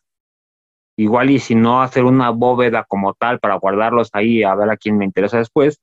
[0.95, 4.78] Igual y si no hacer una bóveda como tal para guardarlos ahí a ver a
[4.78, 5.80] quién me interesa después,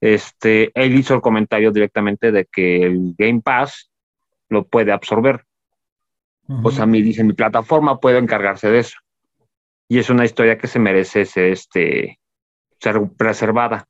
[0.00, 3.90] este, él hizo el comentario directamente de que el Game Pass
[4.48, 5.44] lo puede absorber.
[6.62, 8.98] O sea, mi, dice, mi plataforma puede encargarse de eso.
[9.88, 12.20] Y es una historia que se merece este,
[12.78, 13.86] ser preservada.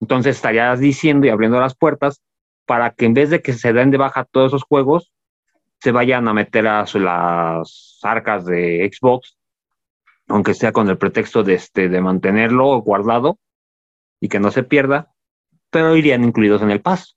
[0.00, 2.22] Entonces estarías diciendo y abriendo las puertas
[2.66, 5.12] para que en vez de que se den de baja todos esos juegos,
[5.80, 9.36] se vayan a meter a las arcas de Xbox,
[10.28, 13.38] aunque sea con el pretexto de, este, de mantenerlo guardado
[14.20, 15.12] y que no se pierda,
[15.70, 17.16] pero irían incluidos en el pass.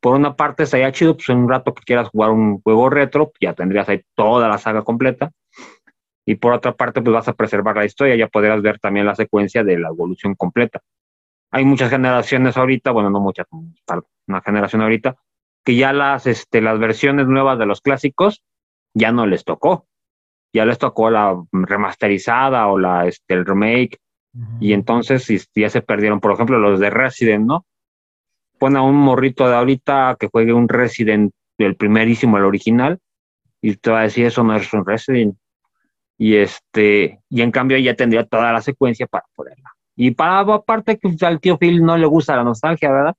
[0.00, 3.32] Por una parte estaría chido, pues en un rato que quieras jugar un juego retro,
[3.40, 5.32] ya tendrías ahí toda la saga completa.
[6.24, 9.14] Y por otra parte, pues vas a preservar la historia, ya podrás ver también la
[9.14, 10.82] secuencia de la evolución completa
[11.56, 13.46] hay muchas generaciones ahorita, bueno, no muchas,
[14.26, 15.16] una generación ahorita,
[15.64, 18.44] que ya las, este, las versiones nuevas de los clásicos
[18.92, 19.86] ya no les tocó.
[20.52, 23.98] Ya les tocó la remasterizada o la, este, el remake.
[24.60, 27.64] Y entonces ya se perdieron, por ejemplo, los de Resident, ¿no?
[28.58, 32.98] Pon a un morrito de ahorita que juegue un Resident, el primerísimo, el original,
[33.62, 35.38] y te va a decir, eso no es un Resident.
[36.18, 40.98] Y este, y en cambio ya tendría toda la secuencia para poderla y para aparte
[40.98, 43.16] que al tío Phil no le gusta la nostalgia, ¿verdad?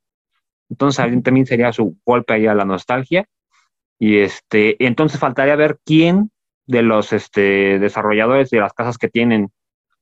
[0.70, 3.26] Entonces también sería su golpe ahí a la nostalgia.
[4.00, 6.32] Y este, entonces faltaría ver quién
[6.68, 9.50] de los este, desarrolladores de las casas que tienen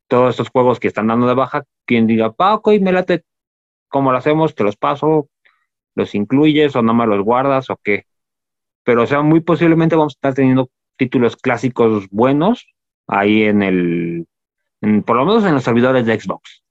[0.07, 3.23] todos estos juegos que están dando de baja, quien diga, Paco, y me late,
[3.87, 4.53] ¿cómo lo hacemos?
[4.53, 5.29] Te los paso,
[5.95, 8.05] los incluyes o no me los guardas o qué.
[8.83, 12.67] Pero, o sea, muy posiblemente vamos a estar teniendo títulos clásicos buenos
[13.07, 14.27] ahí en el,
[15.05, 16.64] por lo menos en los servidores de Xbox.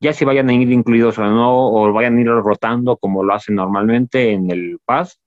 [0.00, 3.34] Ya si vayan a ir incluidos o no, o vayan a ir rotando como lo
[3.34, 5.20] hacen normalmente en el Pass,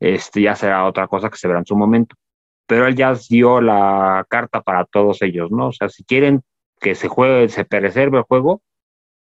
[0.00, 2.16] este ya será otra cosa que se verá en su momento.
[2.66, 5.68] Pero él ya dio la carta para todos ellos, ¿no?
[5.68, 6.42] O sea, si quieren
[6.80, 8.62] que se juegue, se preserve el juego,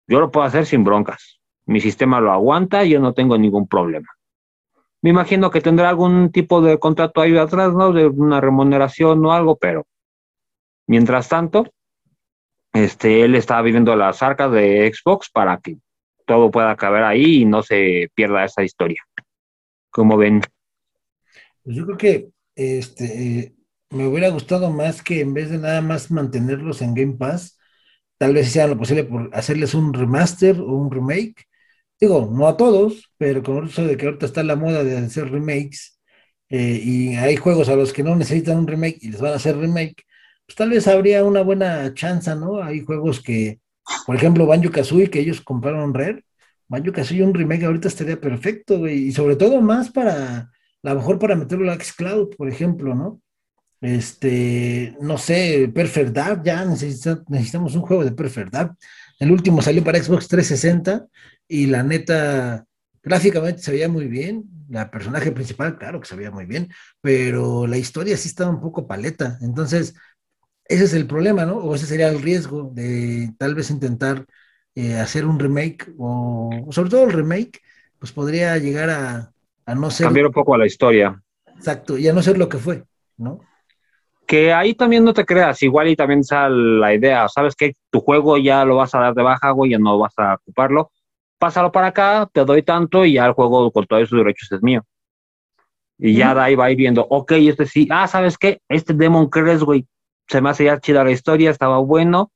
[0.08, 1.39] yo lo puedo hacer sin broncas.
[1.65, 4.08] Mi sistema lo aguanta y yo no tengo ningún problema.
[5.02, 7.91] Me imagino que tendrá algún tipo de contrato ahí atrás, ¿no?
[7.91, 9.86] De una remuneración o algo, pero
[10.88, 11.65] mientras tanto,
[12.73, 15.77] este, él estaba viviendo las arcas de Xbox para que
[16.25, 19.01] todo pueda caber ahí y no se pierda esa historia.
[19.89, 20.41] Como ven?
[21.63, 23.53] Pues yo creo que este,
[23.89, 27.59] me hubiera gustado más que en vez de nada más mantenerlos en Game Pass,
[28.17, 31.47] tal vez sea lo posible por hacerles un remaster o un remake
[32.03, 35.31] digo, no a todos, pero con eso de que ahorita está la moda de hacer
[35.31, 35.99] remakes,
[36.49, 39.36] eh, y hay juegos a los que no necesitan un remake y les van a
[39.38, 40.05] hacer remake,
[40.45, 42.62] pues tal vez habría una buena chance, ¿no?
[42.62, 43.60] Hay juegos que,
[44.06, 46.23] por ejemplo, Banjo Kazooie, que ellos compraron Rare,
[46.67, 50.49] Banjo Kazooie un remake ahorita estaría perfecto, güey, y sobre todo más para, a
[50.82, 53.21] lo mejor para meterlo a Xcloud, por ejemplo, ¿no?
[53.84, 58.75] Este, no sé, Perfect Dark, ya necesitamos un juego de Perfect Dark.
[59.19, 61.06] El último salió para Xbox 360
[61.49, 62.65] y la neta,
[63.03, 64.45] gráficamente se veía muy bien.
[64.69, 66.69] La personaje principal, claro que se veía muy bien,
[67.01, 69.38] pero la historia sí estaba un poco paleta.
[69.41, 69.95] Entonces,
[70.65, 71.58] ese es el problema, ¿no?
[71.58, 74.26] O ese sería el riesgo de tal vez intentar
[74.76, 77.62] eh, hacer un remake, o sobre todo el remake,
[77.99, 79.32] pues podría llegar a,
[79.65, 80.08] a no ser.
[80.08, 81.21] Cambiar un poco a la historia.
[81.56, 82.84] Exacto, y a no ser lo que fue,
[83.17, 83.39] ¿no?
[84.26, 87.99] Que ahí también no te creas, igual y también sale la idea, ¿sabes que Tu
[87.99, 90.91] juego ya lo vas a dar de baja, güey, ya no vas a ocuparlo.
[91.38, 94.63] Pásalo para acá, te doy tanto y ya el juego con todos sus derechos es
[94.63, 94.82] mío.
[95.97, 98.62] Y ya de ahí va a ir viendo, ok, este sí, ah, ¿sabes qué?
[98.67, 99.86] Este Demon Crest, güey,
[100.27, 102.31] se me hace ya chida la historia, estaba bueno,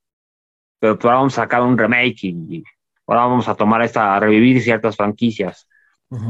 [0.80, 2.64] pero pues ahora vamos a sacar un remake y,
[3.08, 5.68] ahora vamos a tomar esta, a revivir ciertas franquicias.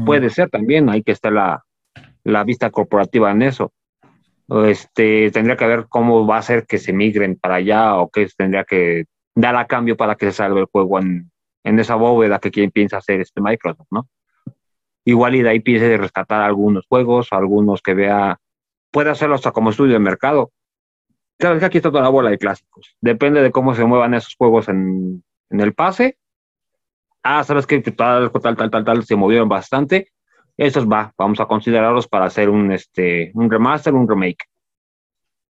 [0.04, 1.64] Puede ser también, hay que estar la,
[2.24, 3.72] la vista corporativa en eso.
[4.66, 8.26] Este, tendría que ver cómo va a ser que se migren para allá o qué
[8.36, 11.30] tendría que dar a cambio para que se salve el juego en,
[11.64, 14.08] en esa bóveda que quien piensa hacer este Microsoft, ¿no?
[15.04, 18.38] Igual y de ahí piense de rescatar algunos juegos, algunos que vea,
[18.90, 20.50] puede hacerlo hasta como estudio de mercado.
[21.40, 22.96] Sabes que aquí está toda la bola de clásicos.
[23.00, 26.18] Depende de cómo se muevan esos juegos en, en el pase.
[27.22, 30.12] Ah, sabes que tal, tal, tal, tal, tal, se movieron bastante.
[30.56, 34.44] Esos va, vamos a considerarlos para hacer un, este, un remaster, un remake.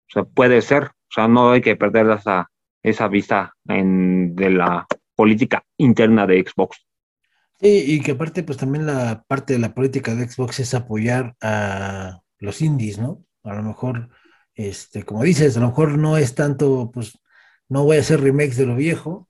[0.08, 0.84] O sea, puede ser.
[0.84, 2.50] O sea, no hay que perder esa,
[2.82, 6.84] esa vista en, de la política interna de Xbox.
[7.60, 11.36] Sí, y que aparte, pues también la parte de la política de Xbox es apoyar
[11.40, 13.24] a los indies, ¿no?
[13.44, 14.10] A lo mejor
[14.56, 17.18] este, como dices, a lo mejor no es tanto, pues,
[17.68, 19.28] no voy a hacer remakes de lo viejo,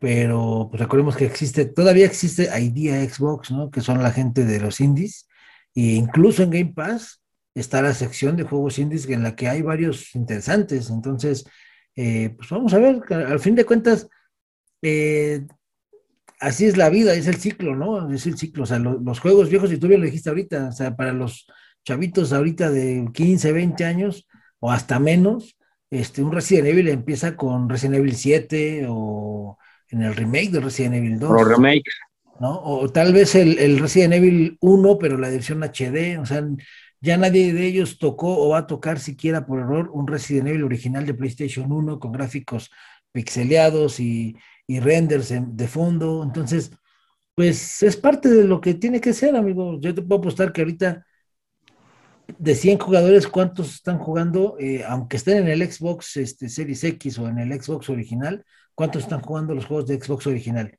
[0.00, 3.70] pero pues recordemos que existe, todavía existe Idea Xbox, ¿no?
[3.70, 5.28] Que son la gente de los indies,
[5.74, 7.22] e incluso en Game Pass
[7.54, 11.44] está la sección de juegos indies en la que hay varios interesantes, entonces,
[11.96, 14.08] eh, pues vamos a ver, al fin de cuentas,
[14.82, 15.46] eh,
[16.40, 18.10] así es la vida, es el ciclo, ¿no?
[18.12, 20.72] Es el ciclo, o sea, los juegos viejos, y tú bien lo dijiste ahorita, o
[20.72, 21.46] sea, para los
[21.84, 24.26] chavitos ahorita de 15, 20 años,
[24.64, 25.58] o hasta menos,
[25.90, 29.58] este, un Resident Evil empieza con Resident Evil 7 o
[29.90, 31.30] en el remake de Resident Evil 2.
[31.30, 31.90] O remake.
[32.40, 32.62] ¿no?
[32.64, 36.42] O tal vez el, Resident Evil 1, pero la edición HD, o sea,
[37.02, 40.64] ya nadie de ellos tocó o va a tocar siquiera por error un Resident Evil
[40.64, 42.70] original de PlayStation 1 con gráficos
[43.12, 44.34] pixeleados y,
[44.66, 46.22] y renders de fondo.
[46.22, 46.70] Entonces,
[47.34, 49.78] pues es parte de lo que tiene que ser, amigo.
[49.78, 51.04] Yo te puedo apostar que ahorita
[52.38, 54.56] de 100 jugadores, ¿cuántos están jugando?
[54.58, 59.02] Eh, aunque estén en el Xbox este, Series X o en el Xbox original, ¿cuántos
[59.02, 60.78] están jugando los juegos de Xbox original?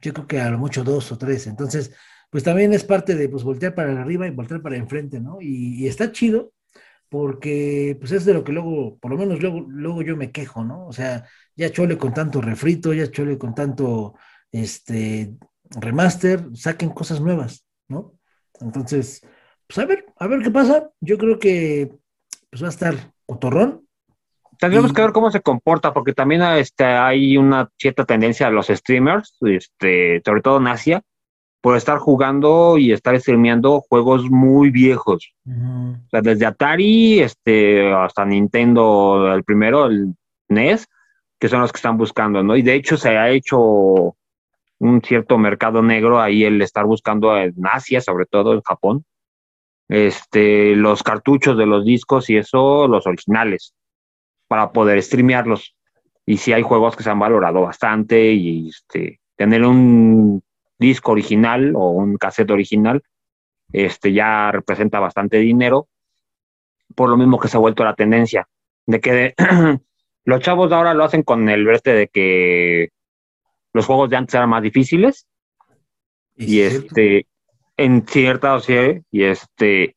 [0.00, 1.46] Yo creo que a lo mucho dos o tres.
[1.46, 1.92] Entonces,
[2.30, 5.38] pues también es parte de pues, voltear para arriba y voltear para enfrente, ¿no?
[5.40, 6.52] Y, está chido
[7.08, 10.64] porque pues es de lo que luego, por lo menos luego, luego yo me quejo,
[10.64, 10.86] ¿no?
[10.86, 11.26] O sea,
[11.56, 14.14] ya chole con tanto refrito, ya chole con tanto
[14.50, 15.34] este
[15.70, 18.14] remaster, saquen cosas nuevas, ¿no?
[18.60, 19.22] Entonces,
[19.72, 20.90] pues a ver, a ver qué pasa.
[21.00, 21.90] Yo creo que
[22.50, 22.94] pues va a estar
[23.26, 23.86] otorrón.
[24.58, 28.68] Tendríamos que ver cómo se comporta, porque también este, hay una cierta tendencia a los
[28.68, 31.02] streamers, este, sobre todo en Asia,
[31.60, 35.32] por estar jugando y estar streameando juegos muy viejos.
[35.46, 40.14] O sea, desde Atari este, hasta Nintendo, el primero, el
[40.48, 40.86] NES,
[41.40, 42.56] que son los que están buscando, ¿no?
[42.56, 44.16] Y de hecho se ha hecho
[44.78, 49.04] un cierto mercado negro ahí el estar buscando en Asia, sobre todo en Japón,
[49.92, 53.74] este, los cartuchos de los discos y eso, los originales,
[54.48, 55.76] para poder streamearlos.
[56.24, 60.42] Y si hay juegos que se han valorado bastante y este, tener un
[60.78, 63.02] disco original o un cassette original,
[63.70, 65.88] este, ya representa bastante dinero,
[66.94, 68.48] por lo mismo que se ha vuelto la tendencia
[68.86, 69.34] de que
[70.24, 72.88] los chavos de ahora lo hacen con el verte de que
[73.74, 75.26] los juegos de antes eran más difíciles
[76.34, 77.26] y, este
[77.84, 79.96] en cierta, o sea, y este,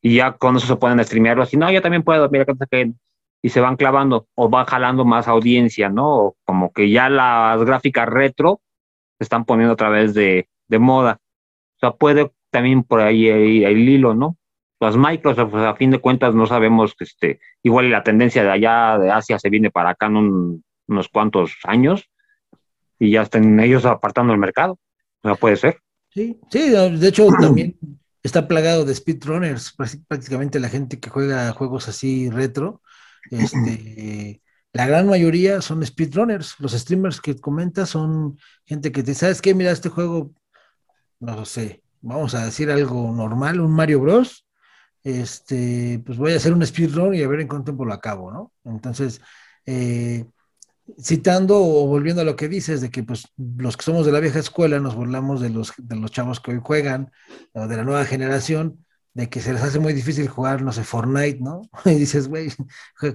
[0.00, 2.92] y ya con eso se pueden streamearlo así, no, yo también puedo, mira que
[3.40, 6.34] y se van clavando o van jalando más audiencia, ¿no?
[6.44, 8.60] como que ya las gráficas retro
[9.18, 11.18] se están poniendo otra vez de, de moda.
[11.76, 14.36] O sea, puede también por ahí el hilo, ¿no?
[14.80, 18.50] Las Microsoft, pues, a fin de cuentas, no sabemos que este, igual la tendencia de
[18.50, 22.08] allá de Asia se viene para acá en unos cuantos años
[22.98, 24.78] y ya están ellos apartando el mercado.
[25.22, 25.80] O puede ser.
[26.18, 27.78] Sí, sí, de hecho también
[28.24, 29.72] está plagado de speedrunners,
[30.08, 32.82] prácticamente la gente que juega juegos así retro,
[33.30, 39.40] este, la gran mayoría son speedrunners, los streamers que comentas son gente que te, ¿sabes
[39.40, 39.54] qué?
[39.54, 40.32] Mira, este juego,
[41.20, 44.44] no sé, vamos a decir algo normal, un Mario Bros,
[45.04, 48.32] este, pues voy a hacer un speedrun y a ver en cuánto tiempo lo acabo,
[48.32, 48.52] ¿no?
[48.64, 49.20] Entonces,
[49.66, 50.26] eh,
[51.00, 54.20] citando o volviendo a lo que dices, de que pues los que somos de la
[54.20, 57.10] vieja escuela nos burlamos de los, de los chavos que hoy juegan,
[57.52, 60.84] o de la nueva generación, de que se les hace muy difícil jugar, no sé,
[60.84, 61.62] Fortnite, ¿no?
[61.84, 62.52] Y dices, güey,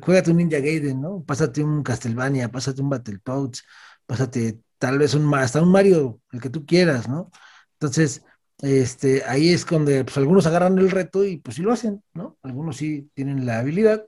[0.02, 1.24] juégate un Ninja Gaiden, ¿no?
[1.24, 3.64] Pásate un Castlevania, pásate un Battletoads,
[4.06, 7.32] pásate tal vez un, hasta un Mario, el que tú quieras, ¿no?
[7.74, 8.24] Entonces,
[8.62, 12.38] este, ahí es donde pues, algunos agarran el reto y pues sí lo hacen, ¿no?
[12.44, 14.06] Algunos sí tienen la habilidad,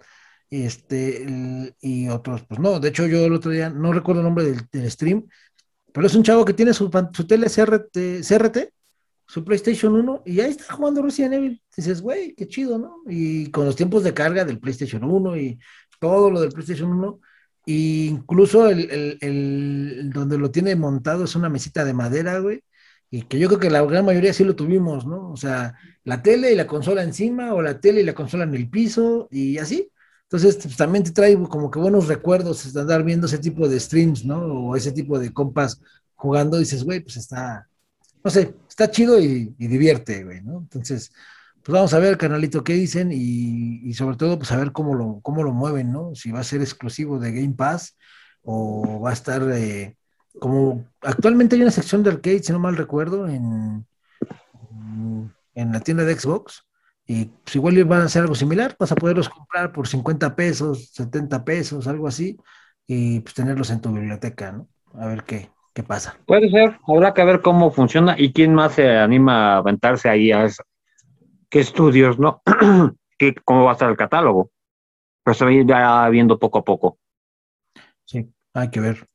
[0.49, 2.79] este, y otros, pues no.
[2.79, 5.25] De hecho, yo el otro día, no recuerdo el nombre del, stream,
[5.91, 8.58] pero es un chavo que tiene su, tele CRT, CRT,
[9.27, 11.62] su PlayStation 1, y ahí está jugando Resident Evil.
[11.75, 13.01] Dices, güey, qué chido, ¿no?
[13.08, 15.60] Y con los tiempos de carga del PlayStation 1 y
[15.99, 17.19] todo lo del PlayStation 1,
[17.65, 17.71] e
[18.12, 22.63] incluso el, el, donde lo tiene montado es una mesita de madera, güey,
[23.10, 25.31] y que yo creo que la gran mayoría sí lo tuvimos, ¿no?
[25.31, 28.55] O sea, la tele y la consola encima, o la tele y la consola en
[28.55, 29.91] el piso, y así.
[30.25, 34.25] Entonces, pues, también te trae como que buenos recuerdos andar viendo ese tipo de streams,
[34.25, 34.39] ¿no?
[34.39, 35.79] O ese tipo de compas
[36.15, 37.67] jugando, dices, güey, pues está,
[38.23, 40.59] no sé, está chido y, divierte, güey, ¿no?
[40.59, 41.11] Entonces,
[41.63, 45.19] pues vamos a ver, canalito, qué dicen y, sobre todo, pues a ver cómo lo,
[45.21, 46.15] cómo lo mueven, ¿no?
[46.15, 47.95] Si va a ser exclusivo de Game Pass
[48.43, 49.95] o va a estar eh,
[50.39, 53.85] como actualmente hay una sección de arcade, si no mal recuerdo, en,
[55.55, 56.65] en la tienda de Xbox
[57.07, 60.89] y pues igual van a hacer algo similar, vas a poderlos comprar por 50 pesos,
[60.91, 62.37] 70 pesos, algo así,
[62.87, 64.67] y pues tenerlos en tu biblioteca, ¿no?
[64.93, 66.17] A ver qué, qué pasa.
[66.25, 70.31] Puede ser, habrá que ver cómo funciona y quién más se anima a aventarse ahí
[70.31, 70.63] a eso.
[71.49, 72.41] ¿Qué estudios, no?
[73.17, 74.51] ¿Qué, ¿Cómo va a estar el catálogo?
[75.23, 76.97] Pero se va viendo poco a poco.
[78.03, 79.07] Sí, hay que ver.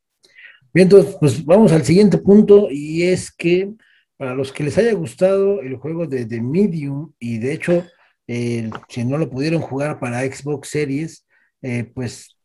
[0.73, 3.73] Bien, entonces, pues vamos al siguiente punto y es que
[4.21, 7.87] para los que les haya gustado el juego de The Medium, y de hecho,
[8.27, 11.27] si no lo pudieron jugar para Xbox Series,
[11.63, 12.37] eh, pues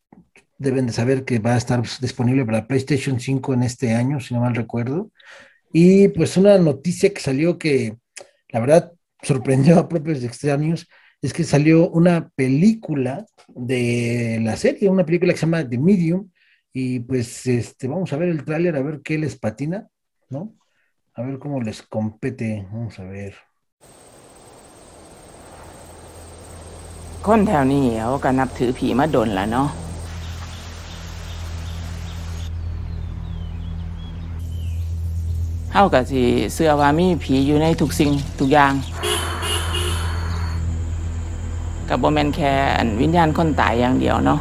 [0.57, 4.33] deben de saber que va a estar disponible para PlayStation 5 en este año, si
[4.33, 5.11] no mal recuerdo.
[5.73, 7.97] Y pues una noticia que salió que
[8.51, 10.87] la verdad sorprendió a propios extraños
[11.21, 16.31] es que salió una película de la serie, una película que se llama The Medium,
[16.71, 19.89] y pues este, vamos a ver el tráiler, a ver qué les patina,
[20.29, 20.55] ¿no?
[21.17, 22.67] A ver cómo les compete.
[22.71, 23.33] Vamos a ver.
[27.27, 29.69] คนแถวนี้เขาก็นับถือผีมาดนละเนาะ
[35.73, 36.21] เฮาก็สิ
[36.53, 38.73] เชื่อว่ามีผีอยู่ในทุกสิ่งทุกอย่าง
[41.89, 44.39] กับโบแมนแค่อันวิญญาณคนตายอย่างเดียวเนาะ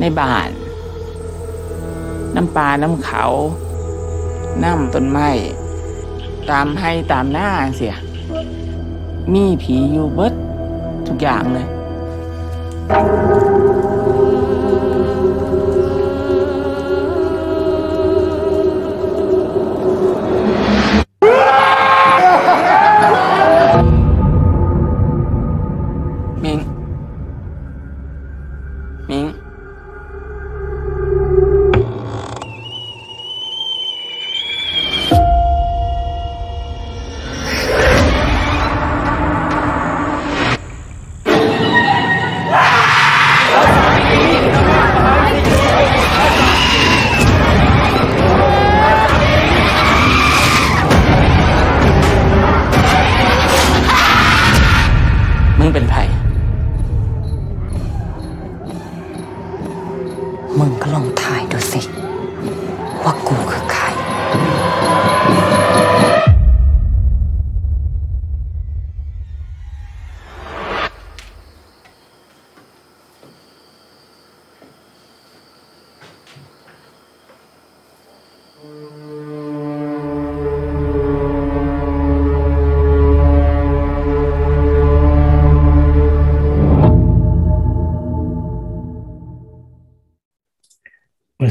[0.00, 0.48] ในบ้าน
[2.36, 3.24] น้ำปลาน้ำเขา
[4.64, 5.30] น้ำต้นไม้
[6.50, 7.94] ตามให้ตามหน้าเสีย
[9.32, 10.34] มีผีอยู่เบิด
[11.06, 11.66] ทุกอย่างเลย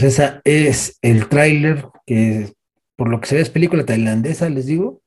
[0.07, 2.53] esa es el tráiler que
[2.95, 5.01] por lo que se ve es película tailandesa, les digo,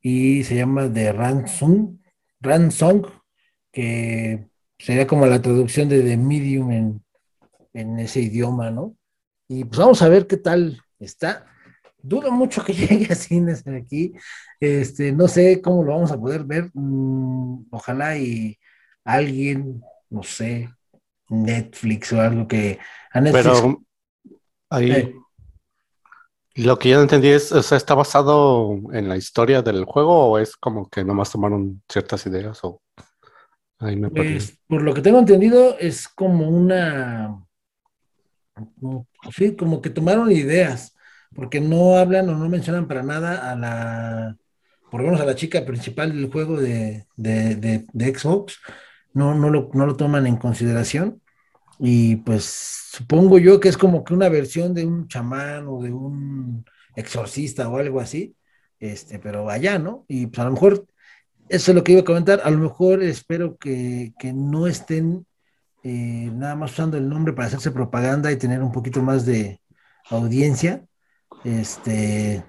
[0.00, 1.98] y se llama The Ransom,
[2.40, 3.02] Ransom,
[3.72, 4.46] que
[4.78, 6.70] sería como la traducción de The Medium
[7.72, 8.96] en, ese idioma, ¿no?
[9.48, 11.46] Y pues vamos a ver qué tal está.
[12.00, 14.12] dudo mucho que llegue a cines aquí.
[14.60, 16.70] Este, no sé cómo lo vamos a poder ver.
[16.74, 18.58] Mm, ojalá y
[19.04, 20.70] alguien, no sé,
[21.28, 22.78] Netflix o algo que
[24.74, 25.14] ahí
[26.56, 30.38] lo que yo entendí es, o sea, ¿está basado en la historia del juego o
[30.38, 32.80] es como que nomás tomaron ciertas ideas o
[33.80, 34.08] ahí me.
[34.10, 37.44] Pues, por lo que tengo entendido, es como una.
[38.80, 40.94] como- Sí, como que tomaron ideas,
[41.34, 44.36] porque no hablan o no mencionan para nada a la.
[44.90, 48.60] Por lo menos a la chica principal del juego de, de- de- de Xbox.
[49.12, 51.20] No, no lo, no lo toman en consideración.
[51.78, 52.44] Y pues
[52.92, 56.64] supongo yo que es como que una versión de un chamán o de un
[56.96, 58.36] exorcista o algo así.
[58.78, 60.04] Este, pero allá, ¿no?
[60.08, 60.86] Y pues a lo mejor
[61.48, 62.40] eso es lo que iba a comentar.
[62.44, 65.26] A lo mejor espero que, que no estén
[65.82, 69.60] eh, nada más usando el nombre para hacerse propaganda y tener un poquito más de
[70.10, 70.86] audiencia.
[71.44, 72.44] Este,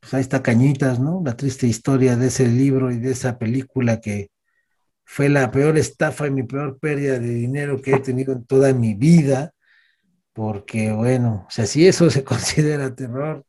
[0.00, 1.22] pues ahí está Cañitas, ¿no?
[1.24, 4.31] La triste historia de ese libro y de esa película que
[5.04, 8.72] fue la peor estafa y mi peor pérdida de dinero que he tenido en toda
[8.72, 9.52] mi vida.
[10.32, 13.44] Porque, bueno, o sea, si eso se considera terror,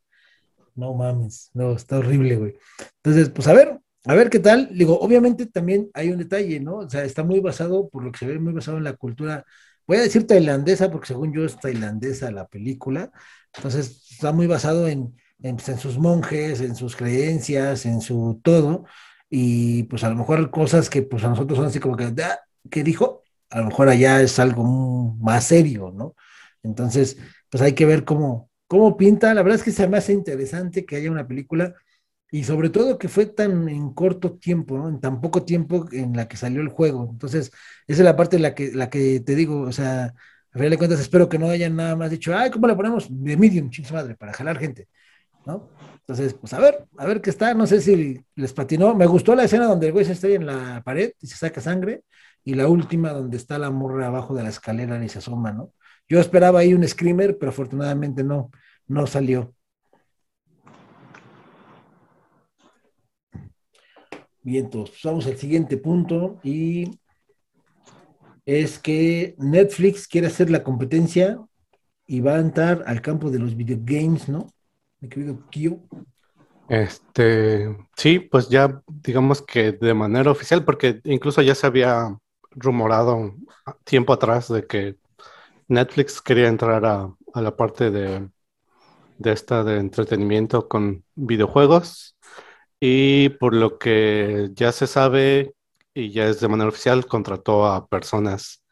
[0.75, 2.55] no mames, no, está horrible, güey.
[2.97, 4.69] Entonces, pues a ver, a ver qué tal.
[4.73, 6.77] Digo, obviamente también hay un detalle, ¿no?
[6.77, 9.45] O sea, está muy basado, por lo que se ve, muy basado en la cultura,
[9.87, 13.11] voy a decir tailandesa, porque según yo es tailandesa la película.
[13.55, 18.41] Entonces, está muy basado en, en, pues, en sus monjes, en sus creencias, en su
[18.43, 18.85] todo.
[19.29, 22.39] Y pues a lo mejor cosas que pues a nosotros son así como que, "Ah,
[22.69, 23.23] ¿qué dijo?
[23.49, 24.63] A lo mejor allá es algo
[25.19, 26.15] más serio, ¿no?
[26.63, 27.17] Entonces,
[27.49, 29.33] pues hay que ver cómo, cómo pinta.
[29.33, 31.73] La verdad es que se me hace interesante que haya una película
[32.31, 34.89] y sobre todo que fue tan en corto tiempo, ¿no?
[34.89, 37.09] En tan poco tiempo en la que salió el juego.
[37.11, 37.51] Entonces,
[37.87, 40.13] esa es la parte en la que, la que te digo, o sea, a
[40.53, 43.37] final de cuentas espero que no hayan nada más dicho, ay, ¿cómo le ponemos de
[43.37, 44.87] medium, chingos madre, para jalar gente,
[45.45, 45.69] ¿no?
[46.05, 48.93] Entonces, pues a ver, a ver qué está, no sé si les patinó.
[48.93, 51.61] Me gustó la escena donde el güey se está en la pared y se saca
[51.61, 52.03] sangre,
[52.43, 55.71] y la última donde está la morra abajo de la escalera y se asoma, ¿no?
[56.09, 58.51] Yo esperaba ahí un screamer, pero afortunadamente no,
[58.87, 59.55] no salió.
[64.41, 66.99] Bien, entonces vamos al siguiente punto y
[68.45, 71.39] es que Netflix quiere hacer la competencia
[72.05, 74.49] y va a entrar al campo de los videogames, ¿no?
[75.03, 75.81] Mi querido Kio.
[76.69, 82.17] Este, sí, pues ya digamos que de manera oficial, porque incluso ya se había
[82.51, 83.35] rumorado
[83.83, 84.95] tiempo atrás de que
[85.67, 88.29] Netflix quería entrar a, a la parte de,
[89.17, 92.15] de esta de entretenimiento con videojuegos
[92.79, 95.53] y por lo que ya se sabe
[95.93, 98.62] y ya es de manera oficial, contrató a personas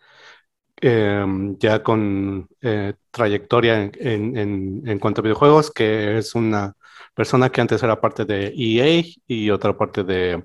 [0.82, 1.26] eh,
[1.60, 6.74] ya con eh, trayectoria en, en, cuanto a videojuegos, que es una
[7.14, 10.44] persona que antes era parte de EA y otra parte de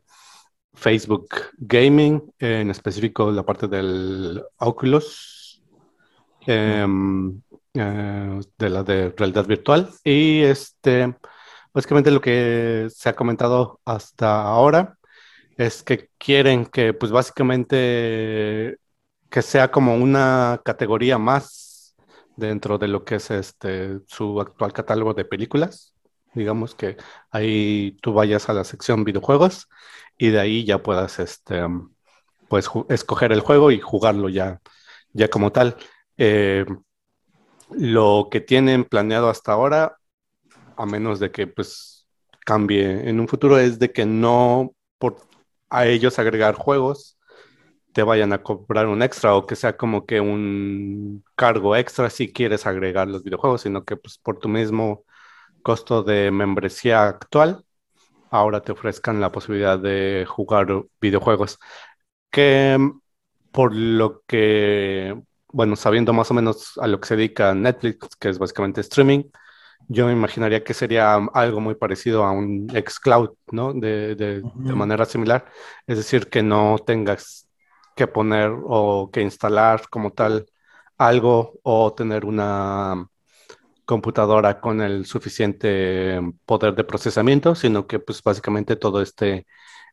[0.74, 1.28] Facebook
[1.58, 5.62] Gaming, en específico la parte del Oculus,
[6.46, 6.86] eh,
[7.74, 9.90] eh, de la de realidad virtual.
[10.04, 11.14] Y este,
[11.72, 14.98] básicamente lo que se ha comentado hasta ahora
[15.56, 18.78] es que quieren que, pues básicamente,
[19.30, 21.94] que sea como una categoría más
[22.36, 25.94] dentro de lo que es este su actual catálogo de películas
[26.36, 26.96] digamos que
[27.30, 29.68] ahí tú vayas a la sección videojuegos
[30.18, 31.62] y de ahí ya puedas este,
[32.48, 34.60] pues, escoger el juego y jugarlo ya,
[35.12, 35.76] ya como tal.
[36.18, 36.64] Eh,
[37.70, 39.96] lo que tienen planeado hasta ahora,
[40.76, 42.06] a menos de que pues
[42.44, 45.16] cambie en un futuro, es de que no por
[45.68, 47.15] a ellos agregar juegos
[47.96, 52.30] te vayan a cobrar un extra o que sea como que un cargo extra si
[52.30, 55.04] quieres agregar los videojuegos, sino que pues por tu mismo
[55.62, 57.64] costo de membresía actual,
[58.30, 61.58] ahora te ofrezcan la posibilidad de jugar videojuegos.
[62.30, 62.78] Que
[63.50, 65.18] por lo que,
[65.48, 69.24] bueno, sabiendo más o menos a lo que se dedica Netflix, que es básicamente streaming,
[69.88, 73.72] yo me imaginaría que sería algo muy parecido a un xCloud, ¿no?
[73.72, 74.64] De, de, uh -huh.
[74.64, 75.46] de manera similar.
[75.86, 77.45] Es decir, que no tengas
[77.96, 80.46] que poner o que instalar como tal
[80.98, 83.08] algo o tener una
[83.86, 89.46] computadora con el suficiente poder de procesamiento, sino que pues básicamente todo esté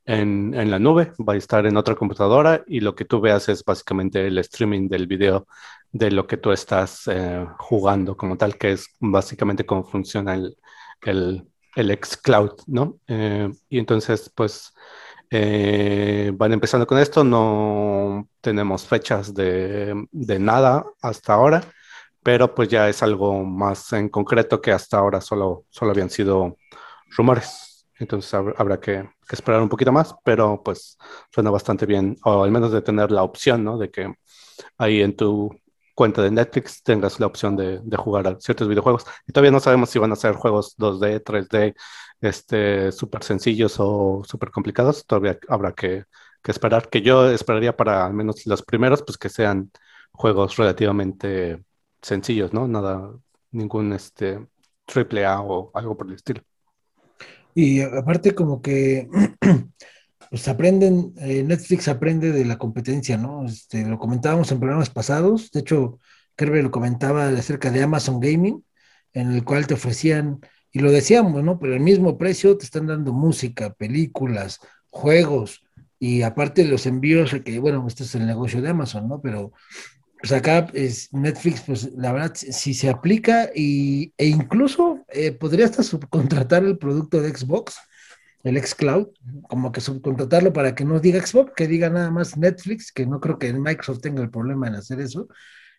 [0.06, 3.50] en, en, la nube, va a estar en otra computadora y lo que tú veas
[3.50, 5.48] es básicamente el streaming del video
[5.92, 10.58] de lo que tú estás eh, jugando como tal, que es básicamente cómo funciona el,
[11.04, 13.00] el, el xCloud, ¿no?
[13.08, 14.74] Eh, y entonces pues
[15.36, 21.64] eh, van empezando con esto, no tenemos fechas de, de nada hasta ahora,
[22.22, 26.58] pero pues ya es algo más en concreto que hasta ahora solo, solo habían sido
[27.18, 27.88] rumores.
[27.98, 30.98] Entonces habrá que, esperar un poquito más, pero pues
[31.32, 33.80] suena bastante bien, o al menos de tener la opción, ¿no?
[33.80, 34.14] De que
[34.78, 35.50] ahí en tu
[35.94, 39.06] cuenta de Netflix tengas la opción de, jugar a ciertos videojuegos.
[39.28, 41.76] Y todavía no sabemos si van a ser juegos 2D, 3D,
[42.22, 45.06] este, súper sencillos o súper complicados.
[45.06, 46.06] Todavía habrá que,
[46.42, 49.72] que, esperar, que yo esperaría para al menos los primeros, pues que sean
[50.12, 51.64] juegos relativamente
[52.02, 52.68] sencillos, ¿no?
[52.68, 53.12] Nada,
[53.52, 54.48] ningún este,
[54.86, 56.42] triple A o algo por el estilo.
[57.56, 59.08] Y aparte como que
[60.34, 63.46] pues aprenden, eh, Netflix aprende de la competencia, ¿no?
[63.46, 66.00] Este, lo comentábamos en programas pasados, de hecho,
[66.36, 68.66] Kerber lo comentaba acerca de Amazon Gaming,
[69.14, 70.40] en el cual te ofrecían,
[70.72, 71.60] y lo decíamos, ¿no?
[71.60, 74.60] Pero el mismo precio te están dando música, películas,
[74.90, 75.62] juegos,
[76.00, 79.22] y aparte los envíos, que bueno, este es el negocio de Amazon, ¿no?
[79.22, 79.52] Pero
[80.20, 85.66] pues acá es Netflix, pues la verdad, si se aplica y, e incluso eh, podría
[85.66, 87.78] hasta subcontratar el producto de Xbox,
[88.44, 89.08] el xCloud,
[89.48, 93.20] como que subcontratarlo para que no diga Xbox, que diga nada más Netflix, que no
[93.20, 95.28] creo que Microsoft tenga el problema en hacer eso.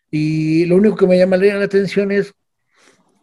[0.09, 2.33] Y lo único que me llamaría la atención es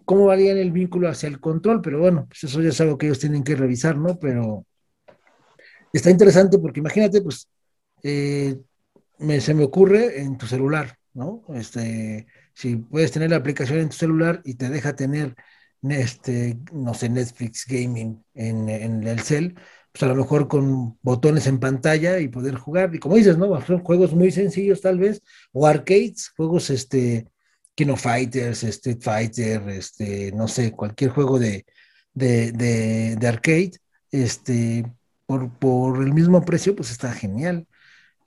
[0.05, 3.07] cómo varía el vínculo hacia el control, pero bueno, pues eso ya es algo que
[3.07, 4.19] ellos tienen que revisar, ¿no?
[4.19, 4.65] Pero
[5.93, 7.49] está interesante porque imagínate, pues,
[8.03, 8.59] eh,
[9.41, 11.43] se me ocurre en tu celular, ¿no?
[11.55, 15.35] Este, si puedes tener la aplicación en tu celular y te deja tener
[15.91, 19.55] este, no sé, Netflix Gaming en, el cel,
[19.93, 22.95] pues a lo mejor con botones en pantalla y poder jugar.
[22.95, 23.61] Y como dices, ¿no?
[23.67, 25.23] Son juegos muy sencillos tal vez,
[25.53, 27.27] o arcades, juegos, este,
[27.75, 31.65] Kino Fighters, Street Fighter, este, no sé, cualquier juego de,
[32.15, 33.73] de, arcade,
[34.11, 34.85] este,
[35.27, 37.67] por, por, el mismo precio, pues está genial.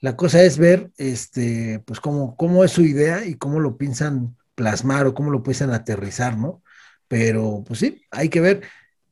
[0.02, 4.36] La cosa es ver, este, pues cómo, cómo es su idea y cómo lo piensan
[4.56, 6.62] plasmar o cómo lo piensan aterrizar, ¿no?
[7.08, 8.62] Pero pues sí, hay que ver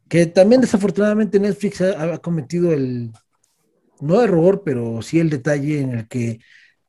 [0.10, 3.12] que también desafortunadamente Netflix ha, cometido el,
[4.00, 6.40] no error, pero sí el detalle en el que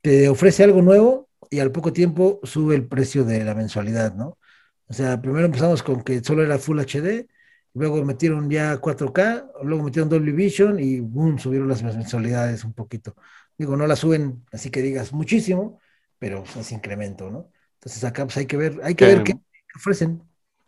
[0.03, 4.39] te ofrece algo nuevo y al poco tiempo sube el precio de la mensualidad, ¿no?
[4.87, 7.27] O sea, primero empezamos con que solo era Full HD,
[7.75, 13.17] luego metieron ya 4K, luego metieron Dolby Vision y boom, subieron las mensualidades un poquito.
[13.57, 15.81] Digo, no la suben, así que digas muchísimo,
[16.19, 17.51] pero es incremento, ¿no?
[17.75, 19.35] Entonces acá pues hay que ver, hay que ver qué
[19.77, 20.23] ofrecen.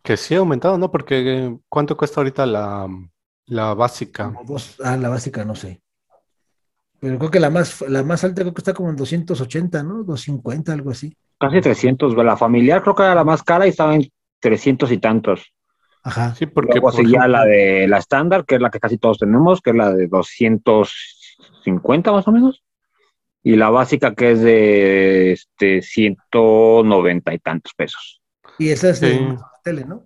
[0.07, 0.89] Que sí ha aumentado, ¿no?
[0.89, 2.87] Porque eh, ¿cuánto cuesta ahorita la,
[3.73, 4.33] básica?
[4.81, 5.81] ah, la básica no sé.
[7.01, 10.05] Pero creo que la más, la más alta creo que está como en 280, ¿no?
[10.05, 11.13] 250, algo así.
[11.37, 12.15] Casi 300.
[12.23, 15.53] La familiar creo que era la más cara y estaba en 300 y tantos.
[16.03, 16.33] Ajá.
[16.35, 19.59] Sí, porque Luego seguía la de la estándar, que es la que casi todos tenemos,
[19.59, 22.63] que es la de 250 más o menos.
[23.43, 28.21] Y la básica que es de este, 190 y tantos pesos.
[28.57, 29.37] Y esa es de
[29.67, 30.05] tele, ¿no?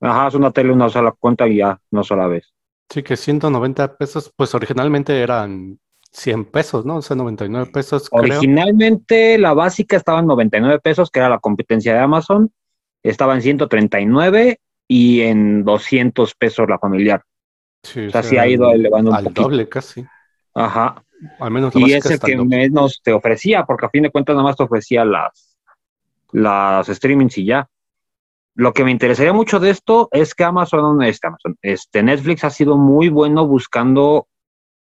[0.00, 2.54] Ajá, es una tele, una sola cuenta y ya, no sola vez.
[2.88, 5.80] Sí, que 190 pesos, pues originalmente eran
[6.12, 6.96] 100 pesos, ¿no?
[6.96, 8.08] O sea, 99 pesos.
[8.12, 12.52] Originalmente la básica estaba en 99 pesos, que era la competencia de Amazon.
[13.02, 17.22] Estaba en 139 y en 200 pesos la familiar.
[17.82, 20.06] Sí, o sea, sí ha ido elevando un al doble casi.
[20.54, 21.02] Ajá.
[21.40, 24.34] Al menos la y es el que menos te ofrecía, porque a fin de cuentas
[24.34, 25.58] nada más te ofrecía las,
[26.30, 27.68] las streamings y ya
[28.56, 32.50] lo que me interesaría mucho de esto es que Amazon, este, Amazon, este Netflix ha
[32.50, 34.28] sido muy bueno buscando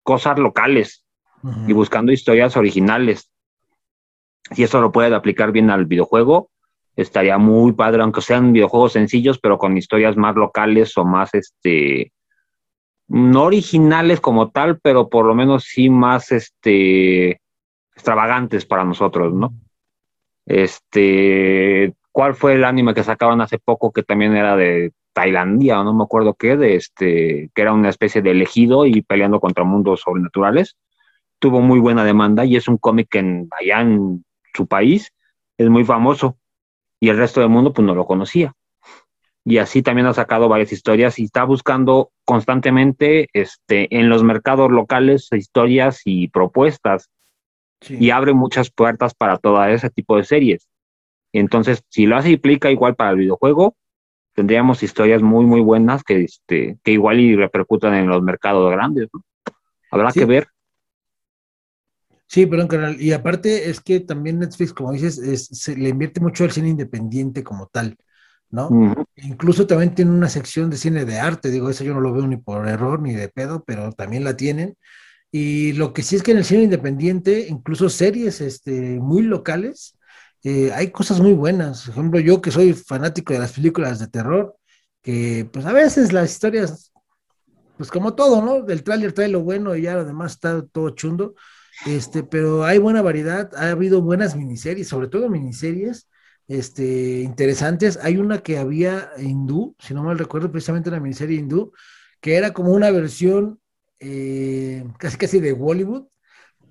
[0.01, 1.03] cosas locales
[1.67, 3.29] y buscando historias originales.
[4.51, 6.49] Si eso lo puede aplicar bien al videojuego,
[6.95, 12.13] estaría muy padre, aunque sean videojuegos sencillos, pero con historias más locales o más, este,
[13.09, 17.41] no originales como tal, pero por lo menos sí más, este,
[17.93, 19.53] extravagantes para nosotros, ¿no?
[20.45, 25.83] Este, ¿Cuál fue el anime que sacaban hace poco que también era de Tailandia o
[25.83, 29.63] no me acuerdo qué, de este, que era una especie de elegido y peleando contra
[29.63, 30.75] mundos sobrenaturales?
[31.39, 35.13] Tuvo muy buena demanda y es un cómic que en, allá en su país
[35.57, 36.37] es muy famoso
[36.99, 38.53] y el resto del mundo pues no lo conocía.
[39.45, 44.69] Y así también ha sacado varias historias y está buscando constantemente este, en los mercados
[44.69, 47.09] locales historias y propuestas
[47.87, 50.67] y abre muchas puertas para todo ese tipo de series.
[51.33, 53.75] Entonces, si lo hace y aplica igual para el videojuego,
[54.33, 59.09] tendríamos historias muy, muy buenas que, este, que igual y repercutan en los mercados grandes.
[59.91, 60.47] Habrá que ver.
[62.25, 66.51] Sí, pero y aparte es que también Netflix, como dices, se le invierte mucho al
[66.51, 67.97] cine independiente como tal,
[68.51, 68.95] ¿no?
[69.15, 72.27] Incluso también tiene una sección de cine de arte, digo, eso yo no lo veo
[72.27, 74.77] ni por error ni de pedo, pero también la tienen.
[75.31, 79.98] Y lo que sí es que en el cine independiente, incluso series este, muy locales,
[80.43, 81.83] eh, hay cosas muy buenas.
[81.83, 84.55] Por ejemplo, yo que soy fanático de las películas de terror,
[85.01, 86.91] que pues a veces las historias,
[87.77, 88.67] pues como todo, ¿no?
[88.67, 91.35] El tráiler trae lo bueno y ya lo demás está todo chundo.
[91.85, 96.09] Este, pero hay buena variedad, ha habido buenas miniseries, sobre todo miniseries
[96.47, 97.99] este, interesantes.
[98.01, 101.71] Hay una que había hindú, si no mal recuerdo, precisamente una miniserie hindú,
[102.21, 103.59] que era como una versión
[103.99, 106.07] eh, casi casi de Bollywood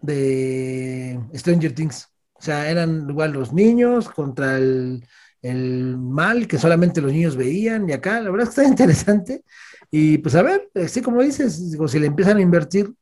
[0.02, 2.08] de Stranger Things.
[2.38, 5.02] O sea, eran igual los niños contra el,
[5.42, 9.42] mal que solamente los niños veían y acá, la verdad es que está interesante.
[9.90, 12.92] Y pues a ver, así como dices, digo, si le empiezan a invertir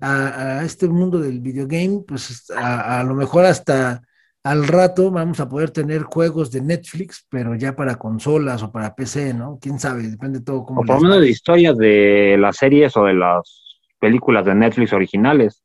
[0.00, 4.02] a, este mundo del videogame, pues a, lo mejor hasta
[4.44, 8.94] al rato vamos a poder tener juegos de Netflix, pero ya para consolas o para
[8.94, 9.58] PC, ¿no?
[9.60, 10.82] Quién sabe, depende todo cómo.
[10.82, 14.92] O por lo menos de historias de las series o de las películas de Netflix
[14.92, 15.62] originales.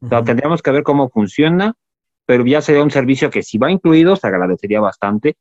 [0.00, 1.74] tendríamos que ver cómo funciona
[2.26, 5.36] pero ya sería un servicio que si va incluido se agradecería bastante,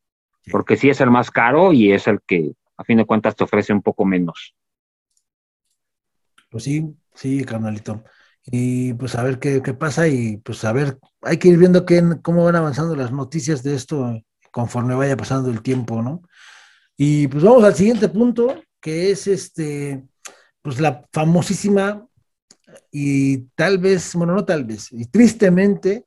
[0.51, 3.43] porque sí es el más caro y es el que a fin de cuentas te
[3.43, 4.55] ofrece un poco menos.
[6.49, 8.03] Pues sí, sí, carnalito.
[8.45, 12.03] Y pues a ver qué, pasa y pues a ver, hay que ir viendo qué,
[12.21, 14.21] cómo van avanzando las noticias de esto
[14.51, 16.21] conforme vaya pasando el tiempo, ¿no?
[16.95, 20.05] Y pues vamos al siguiente punto, que es este,
[20.61, 22.07] pues la famosísima
[22.91, 26.05] y tal vez, bueno, no tal vez, y tristemente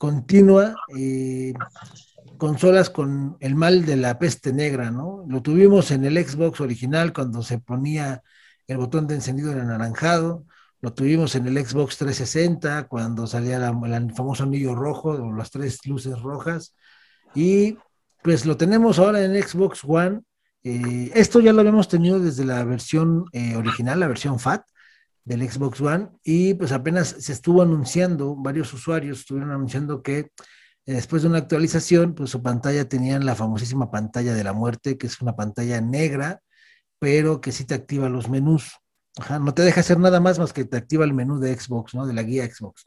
[0.00, 1.52] continua, eh,
[2.38, 5.26] consolas con el mal de la peste negra, ¿no?
[5.28, 8.22] Lo tuvimos en el Xbox original cuando se ponía
[8.66, 10.46] el botón de encendido en anaranjado,
[10.80, 15.84] lo tuvimos en el Xbox 360 cuando salía el famoso anillo rojo o las tres
[15.84, 16.74] luces rojas,
[17.34, 17.76] y
[18.22, 20.22] pues lo tenemos ahora en Xbox One.
[20.64, 24.62] Eh, esto ya lo habíamos tenido desde la versión eh, original, la versión FAT,
[25.24, 30.30] del Xbox One y pues apenas se estuvo anunciando, varios usuarios estuvieron anunciando que
[30.86, 34.98] eh, después de una actualización, pues su pantalla tenían la famosísima pantalla de la muerte,
[34.98, 36.40] que es una pantalla negra,
[36.98, 38.72] pero que sí te activa los menús.
[39.40, 42.06] no te deja hacer nada más más que te activa el menú de Xbox, ¿no?
[42.06, 42.86] De la guía Xbox.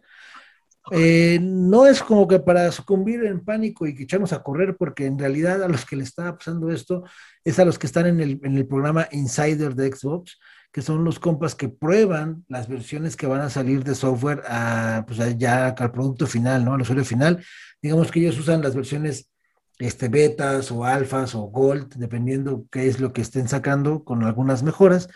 [0.92, 5.06] Eh, no es como que para sucumbir en pánico y que echamos a correr, porque
[5.06, 7.04] en realidad a los que le está pasando esto
[7.44, 10.38] es a los que están en el, en el programa Insider de Xbox,
[10.74, 15.06] que son los compas que prueban las versiones que van a salir de software a,
[15.08, 16.74] pues ya al producto final, ¿no?
[16.74, 17.46] Al usuario final.
[17.80, 19.30] Digamos que ellos usan las versiones
[19.78, 24.64] este, betas o alfas o gold, dependiendo qué es lo que estén sacando, con algunas
[24.64, 25.10] mejoras.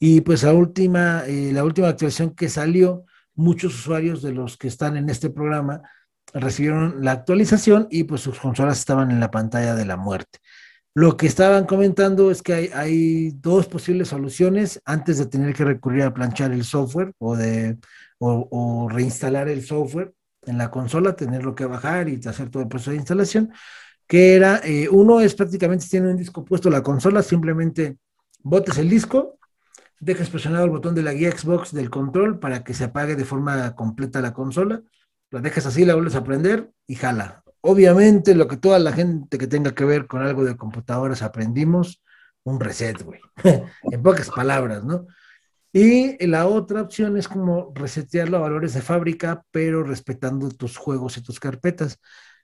[0.00, 3.04] Y pues la última, eh, la última actualización que salió,
[3.36, 5.82] muchos usuarios de los que están en este programa
[6.34, 10.40] recibieron la actualización y pues sus consolas estaban en la pantalla de la muerte.
[10.96, 16.04] Lo que estaban comentando es que hay, dos posibles soluciones antes de tener que recurrir
[16.04, 17.76] a planchar el software o, de,
[18.18, 20.14] o, reinstalar el software
[20.46, 23.52] en la consola, tenerlo que bajar y hacer todo el proceso de instalación,
[24.06, 27.98] que era, eh, uno es prácticamente tiene un disco puesto la consola, simplemente
[28.42, 29.38] botes el disco,
[30.00, 33.26] dejas presionado el botón de la guía Xbox del control para que se apague de
[33.26, 34.80] forma completa la consola,
[35.30, 37.44] la dejas así, la vuelves a prender y jala.
[37.68, 42.00] Obviamente, lo que toda la gente que tenga que ver con algo de computadoras aprendimos,
[42.44, 43.20] un reset, güey.
[43.90, 45.08] en pocas palabras, ¿no?
[45.72, 51.16] Y la otra opción es como resetearlo a valores de fábrica, pero respetando tus juegos
[51.16, 51.98] y tus carpetas.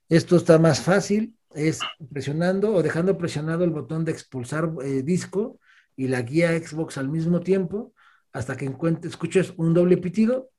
[0.08, 1.78] Esto está más fácil, es
[2.12, 5.60] presionando o dejando presionado el botón de expulsar eh, disco
[5.94, 7.94] y la guía Xbox al mismo tiempo,
[8.32, 10.50] hasta que encuentres, escuches un doble pitido,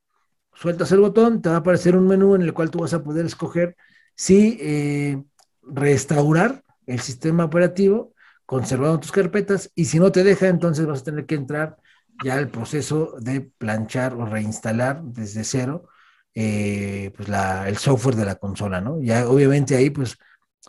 [0.54, 3.04] sueltas el botón, te va a aparecer un menú en el cual tú vas a
[3.04, 3.76] poder escoger
[4.16, 5.22] sí eh,
[5.62, 8.14] restaurar el sistema operativo
[8.46, 11.76] conservando tus carpetas y si no te deja, entonces vas a tener que entrar
[12.22, 15.88] ya al proceso de planchar o reinstalar desde cero
[16.34, 19.00] eh, pues el software de la consola, ¿no?
[19.00, 20.18] Ya obviamente ahí pues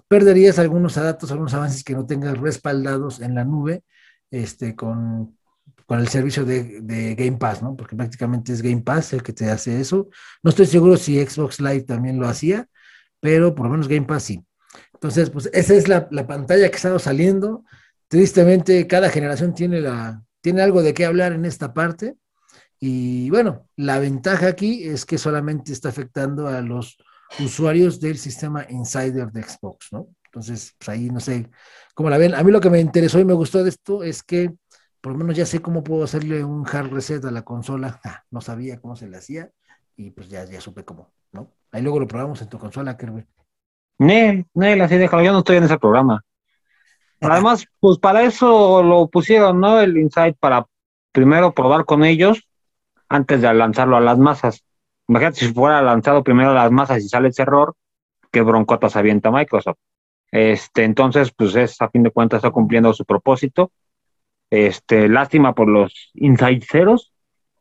[0.08, 3.84] perderías algunos datos, algunos avances que no tengas respaldados en la nube
[4.32, 5.38] este, con,
[5.86, 7.76] con el servicio de, de, Game Pass, ¿no?
[7.76, 10.10] Porque prácticamente es Game Pass el que te hace eso.
[10.44, 12.68] No estoy seguro si Xbox Live también lo hacía,
[13.26, 14.46] pero por lo menos Game Pass sí.
[14.94, 17.66] Entonces, pues esa es la, pantalla que ha estado saliendo.
[18.08, 22.18] Tristemente, cada generación tiene, la, tiene algo de qué hablar en esta parte.
[22.80, 26.98] Y bueno, la ventaja aquí es que solamente está afectando a los
[27.40, 30.10] usuarios del sistema Insider de Xbox, ¿no?
[30.26, 31.50] Entonces, pues ahí no sé
[31.96, 32.36] cómo la ven.
[32.36, 34.54] A mí lo que me interesó y me gustó de esto es que
[35.02, 38.00] por lo menos ya sé cómo puedo hacerle un hard reset a la consola.
[38.04, 39.50] Ah, no sabía cómo se le hacía
[39.96, 41.56] y pues ya, ya supe cómo, ¿no?
[41.76, 43.28] Ahí luego lo probamos en tu consola, Kerwin.
[43.98, 46.24] Nel, Nel, así déjalo, yo no estoy en ese programa.
[47.20, 49.82] Además, pues para eso lo pusieron, ¿no?
[49.82, 50.66] El Insight para
[51.12, 52.48] primero probar con ellos
[53.10, 54.64] antes de lanzarlo a las masas.
[55.10, 57.76] Imagínate si fuera lanzado primero a las masas y sale ese error,
[58.32, 59.80] qué broncotas avienta Microsoft.
[60.32, 63.74] Este, entonces, pues es a fin de cuentas está cumpliendo su propósito.
[64.50, 67.12] Este, lástima por los insideros,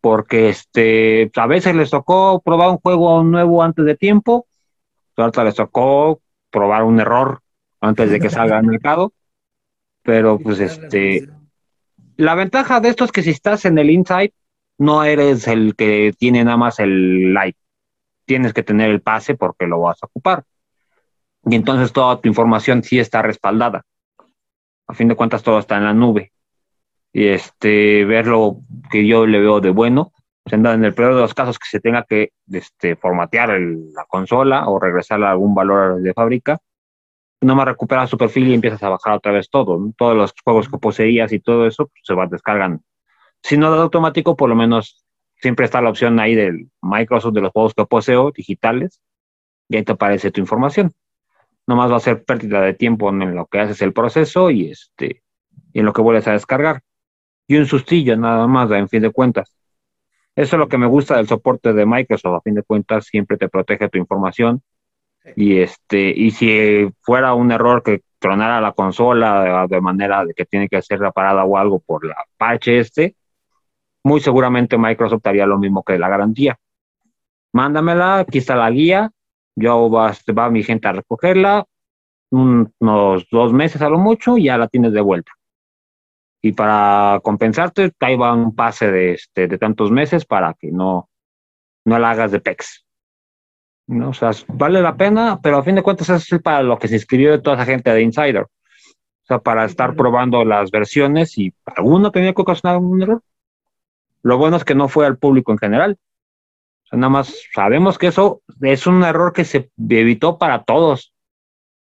[0.05, 4.47] porque este, a veces les tocó probar un juego nuevo antes de tiempo,
[5.17, 7.41] ahorita les tocó probar un error
[7.81, 9.15] antes de que salga al mercado,
[10.03, 11.27] pero pues este,
[12.19, 14.35] la ventaja de esto es que si estás en el inside,
[14.77, 17.59] no eres el que tiene nada más el like,
[18.27, 20.45] tienes que tener el pase porque lo vas a ocupar
[21.47, 23.87] y entonces toda tu información sí está respaldada.
[24.87, 26.31] A fin de cuentas todo está en la nube.
[27.15, 28.59] Y este, ver lo
[28.91, 30.13] que yo le veo de bueno,
[30.51, 34.79] en el peor de los casos que se tenga que este, formatear la consola o
[34.79, 36.59] regresar a algún valor de fábrica,
[37.41, 39.81] no más recuperas su perfil y empiezas a bajar otra vez todo.
[39.97, 42.83] Todos los juegos que poseías y todo eso pues, se van descargando.
[43.43, 45.07] Si no de automático, por lo menos
[45.41, 49.01] siempre está la opción ahí del Microsoft de los juegos que poseo digitales
[49.69, 50.93] y ahí te aparece tu información
[51.67, 55.23] nomás va a ser pérdida de tiempo en lo que haces el proceso y este
[55.73, 56.83] y en lo que vuelves a descargar.
[57.47, 59.55] Y un sustillo nada más, en fin de cuentas.
[60.37, 63.37] Eso es lo que me gusta del soporte de Microsoft, a fin de cuentas siempre
[63.37, 64.63] te protege tu información.
[65.37, 70.45] Y este, y si fuera un error que tronara la consola de, manera de que
[70.45, 73.17] tiene que ser reparada o algo por la parche este,
[74.03, 76.59] muy seguramente Microsoft haría lo mismo que la garantía.
[77.53, 79.11] Mándamela, aquí está la guía,
[79.57, 81.65] yo va, va mi gente a recogerla,
[82.31, 85.33] unos dos meses a lo mucho, y ya la tienes de vuelta.
[86.45, 91.09] Y para compensarte, ahí va un pase de, este, de tantos meses para que no,
[91.85, 92.85] no la hagas de PEX.
[93.87, 94.11] ¿No?
[94.11, 96.97] O sea, vale la pena, pero a fin de cuentas es para lo que se
[96.97, 98.43] inscribió de toda esa gente de Insider.
[98.43, 103.23] O sea, para estar probando las versiones y alguno tenía que ocasionar un error.
[104.23, 105.99] Lo bueno es que no fue al público en general
[106.97, 111.13] nada más sabemos que eso es un error que se evitó para todos.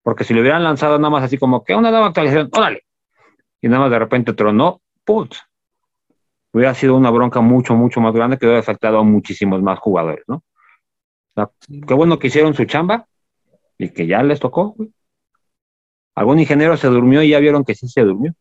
[0.04, 2.84] Porque si lo hubieran lanzado nada más así como que una nueva actualización, órale.
[3.62, 5.36] Y nada más de repente tronó, put.
[6.51, 10.24] Hubiera sido una bronca mucho, mucho más grande que hubiera afectado a muchísimos más jugadores,
[10.28, 10.43] ¿no?
[11.88, 13.07] qué bueno que hicieron su chamba
[13.78, 14.76] y que ya les tocó,
[16.20, 18.34] Algún ingeniero se durmió y ya vieron que sí se durmió.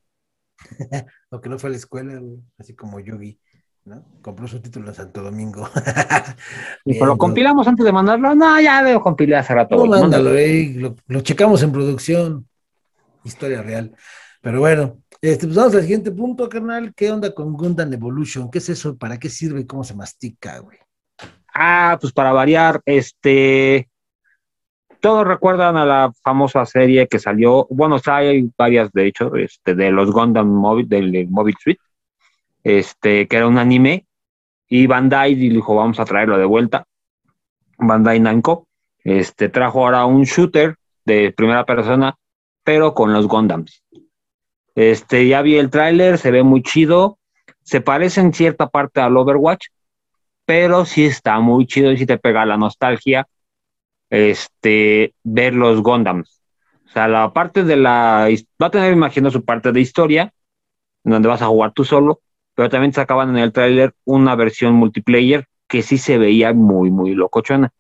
[1.31, 2.21] o que no fue a la escuela,
[2.59, 3.39] así como Yogi.
[4.21, 5.71] Compró su título en Santo Domingo.
[6.85, 8.35] y lo compilamos antes de mandarlo.
[8.35, 9.77] No, ya veo compilé hace rato.
[9.77, 10.75] No, mándalo, eh,
[11.07, 12.49] lo, checamos en producción.
[13.23, 13.95] Historia real.
[14.43, 16.93] Pero bueno, este, pues vamos al siguiente punto, carnal.
[16.95, 18.51] ¿Qué onda con Gundam Evolution?
[18.51, 18.97] ¿Qué es eso?
[18.97, 20.79] ¿Para qué sirve cómo se mastica, güey?
[21.55, 23.89] Ah, pues para variar, este.
[25.01, 29.93] Todos recuerdan a la famosa serie que salió, bueno, hay varias de hecho, este, de
[29.93, 31.81] los Gundam Mobile, del Mobile Suite
[32.69, 34.07] este, que era un anime,
[34.69, 36.85] y Bandai dijo, vamos a traerlo de vuelta.
[37.79, 38.67] Bandai Namco,
[39.03, 42.15] este, trajo ahora un shooter de primera persona,
[42.63, 43.83] pero con los Gundams.
[44.79, 47.19] Este, ya vi el tráiler, se ve muy chido,
[47.65, 49.67] se parece en cierta parte al Overwatch,
[50.45, 53.27] pero sí está muy chido y sí te pega la nostalgia
[54.09, 56.43] este, ver los Gundams.
[56.87, 58.29] O sea, la parte de la...
[58.63, 60.33] Va a tener, imagino, su parte de historia,
[61.03, 62.21] donde vas a jugar tú solo,
[62.55, 67.17] pero también sacaban en el tráiler una versión multiplayer que sí se veía muy, muy
[67.17, 67.71] locochona.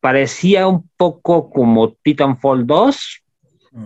[0.00, 3.23] Parecía un poco como Titanfall 2,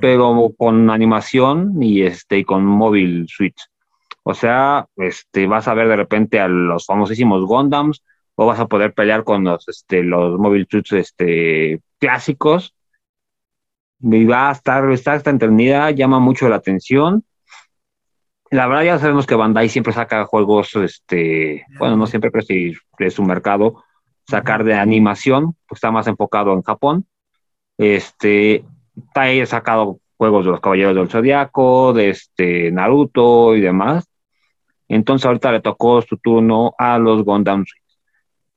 [0.01, 3.69] pero con animación y este y con móvil switch.
[4.23, 8.03] O sea, este vas a ver de repente a los famosísimos Gundams
[8.35, 12.75] o vas a poder pelear con los este los móvil switch este clásicos.
[14.01, 17.25] Y va a estar, está, está entretenida, llama mucho la atención
[18.51, 22.73] la verdad ya sabemos que Bandai siempre saca juegos, este, bueno, no siempre, pero sí
[22.99, 23.85] es su mercado,
[24.27, 27.07] sacar de animación, pues está más enfocado en Japón.
[27.77, 28.65] Este,
[29.15, 34.05] ha sacado juegos de los Caballeros del Zodiaco, de este Naruto y demás.
[34.89, 37.65] Entonces ahorita le tocó su turno a los Gundam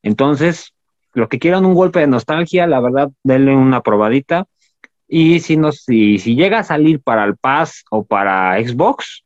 [0.01, 0.73] Entonces,
[1.13, 4.45] lo que quieran un golpe de nostalgia, la verdad, denle una probadita.
[5.07, 9.23] Y si, nos, si, si llega a salir para el Pass o para Xbox,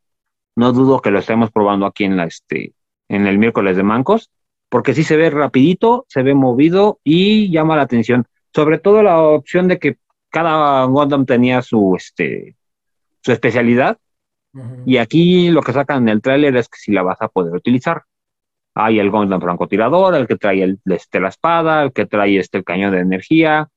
[0.55, 2.74] no dudo que lo estemos probando aquí en la este
[3.07, 4.32] en el miércoles de Mancos,
[4.68, 8.26] porque sí se ve rapidito, se ve movido y llama la atención.
[8.53, 9.97] Sobre todo la opción de que
[10.36, 12.57] cada Gundam tenía su este
[13.21, 13.97] su especialidad.
[14.86, 17.53] Y aquí lo que sacan en el tráiler es que si la vas a poder
[17.53, 18.03] utilizar.
[18.73, 22.57] Hay el Gundam francotirador, el que trae el, este, la espada, el que trae este,
[22.57, 23.69] el cañón de energía,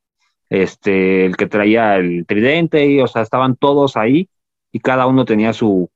[0.49, 4.29] este, el que traía el tridente, y, o sea, estaban todos ahí
[4.73, 5.89] y cada uno tenía su,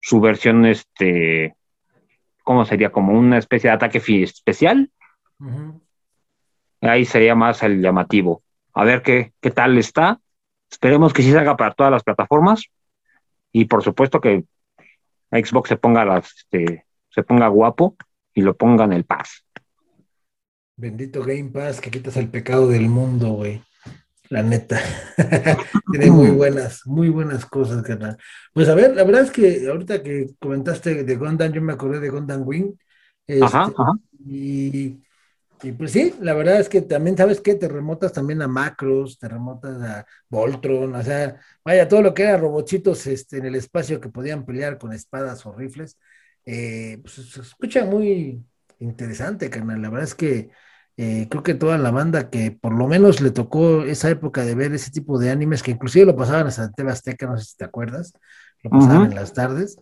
[0.00, 1.56] su versión, este,
[2.44, 2.90] ¿cómo sería?
[2.90, 4.90] Como una especie de ataque especial.
[6.80, 8.42] Ahí sería más el llamativo.
[8.76, 10.20] A ver qué, qué tal está.
[10.70, 12.64] Esperemos que sí salga para todas las plataformas
[13.50, 14.44] y por supuesto que
[15.30, 17.96] Xbox se ponga las, este, se ponga guapo
[18.34, 19.46] y lo ponga en el Pass.
[20.76, 23.62] Bendito Game Pass que quitas el pecado del mundo, güey.
[24.28, 24.78] La neta.
[25.90, 28.18] Tiene muy buenas, muy buenas cosas, carnal.
[28.52, 31.98] Pues a ver, la verdad es que ahorita que comentaste de Gundam, yo me acordé
[31.98, 32.74] de Gundam Wing.
[33.40, 33.92] Ajá, Este, ajá.
[34.26, 34.98] Y,
[35.62, 37.54] y pues sí, la verdad es que también, ¿sabes qué?
[37.54, 42.24] Te remotas también a Macros, te remotas a Voltron, o sea, vaya, todo lo que
[42.24, 45.98] era robotitos este, en el espacio que podían pelear con espadas o rifles,
[46.44, 48.44] eh, pues se escucha muy
[48.78, 49.82] interesante, carnal.
[49.82, 50.50] La verdad es que
[50.96, 54.54] eh, creo que toda la banda que por lo menos le tocó esa época de
[54.54, 57.56] ver ese tipo de animes, que inclusive lo pasaban hasta TV Azteca, no sé si
[57.56, 58.12] te acuerdas,
[58.62, 59.76] lo pasaban en las tardes,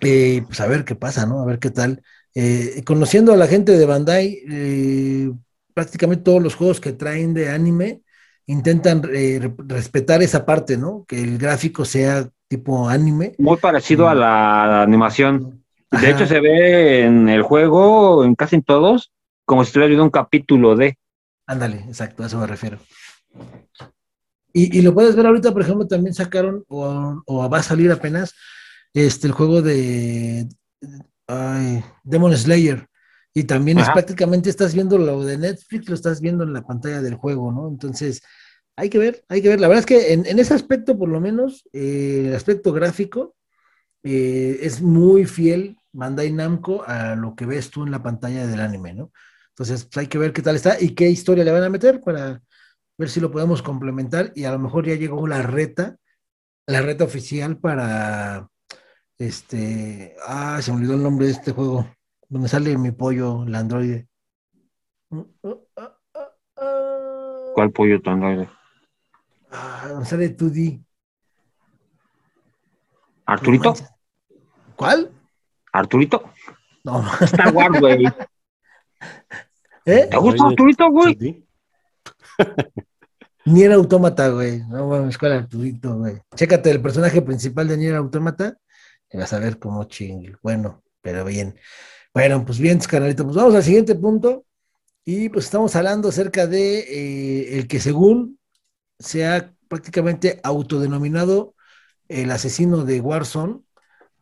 [0.00, 1.40] eh, pues a ver qué pasa, ¿no?
[1.40, 2.02] A ver qué tal.
[2.38, 5.32] Eh, conociendo a la gente de Bandai, eh,
[5.72, 8.02] prácticamente todos los juegos que traen de anime
[8.46, 11.06] intentan eh, re- respetar esa parte, ¿no?
[11.08, 13.32] Que el gráfico sea tipo anime.
[13.38, 15.64] Muy parecido a la animación.
[15.90, 16.10] De Ajá.
[16.10, 19.12] hecho, se ve en el juego, en casi en todos,
[19.46, 20.98] como si estuviera viendo un capítulo de.
[21.46, 22.78] Ándale, exacto, a eso me refiero.
[24.52, 27.90] Y, y lo puedes ver ahorita, por ejemplo, también sacaron, o, o va a salir
[27.92, 28.34] apenas,
[28.94, 30.48] este, el juego de
[31.26, 32.86] ay, Demon Slayer.
[33.34, 37.02] Y también es prácticamente estás viendo lo de Netflix, lo estás viendo en la pantalla
[37.02, 37.68] del juego, ¿no?
[37.68, 38.22] Entonces,
[38.76, 39.60] hay que ver, hay que ver.
[39.60, 43.36] La verdad es que en, en ese aspecto, por lo menos, eh, el aspecto gráfico,
[44.02, 48.60] eh, es muy fiel Bandai Namco a lo que ves tú en la pantalla del
[48.60, 49.12] anime, ¿no?
[49.50, 52.00] Entonces, pues hay que ver qué tal está y qué historia le van a meter
[52.00, 52.42] para
[52.98, 55.96] ver si lo podemos complementar y a lo mejor ya llegó la reta,
[56.66, 58.48] la reta oficial para
[59.18, 61.86] este, ah, se me olvidó el nombre de este juego,
[62.28, 64.08] donde sale mi pollo, el androide.
[67.54, 68.48] ¿Cuál pollo tan grande?
[69.50, 70.84] Ah, donde sale 2D.
[73.24, 73.74] ¿Arturito?
[74.76, 75.10] ¿Cuál?
[75.72, 76.30] ¿Arturito?
[76.84, 78.04] No, Star Wars, güey.
[79.86, 80.08] ¿eh?
[80.10, 81.16] ¿Te gusta Arturito, güey?
[81.18, 81.44] sí.
[83.46, 84.60] Nier Automata, güey.
[84.66, 86.20] No mames, ¿cuál Arturito, güey?
[86.34, 88.58] Chécate el personaje principal de Nier Automata
[89.10, 90.36] y vas a ver cómo chingue.
[90.42, 91.56] Bueno, pero bien.
[92.14, 93.24] Bueno, pues bien, canalito.
[93.24, 94.44] Pues vamos al siguiente punto.
[95.04, 98.38] Y pues estamos hablando acerca de eh, el que según
[98.98, 101.54] se ha prácticamente autodenominado
[102.08, 103.60] el asesino de Warzone,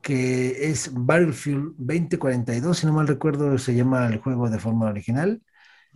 [0.03, 5.43] que es Battlefield 2042, si no mal recuerdo, se llama el juego de forma original.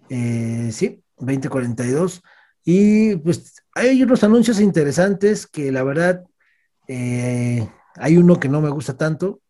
[0.08, 2.22] Eh, sí, 2042.
[2.64, 6.24] Y pues hay unos anuncios interesantes que la verdad
[6.88, 7.68] eh,
[8.00, 9.40] hay uno que no me gusta tanto,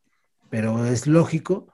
[0.50, 1.72] pero es lógico.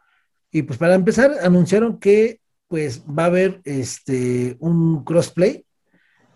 [0.50, 5.64] Y pues para empezar, anunciaron que pues va a haber este un crossplay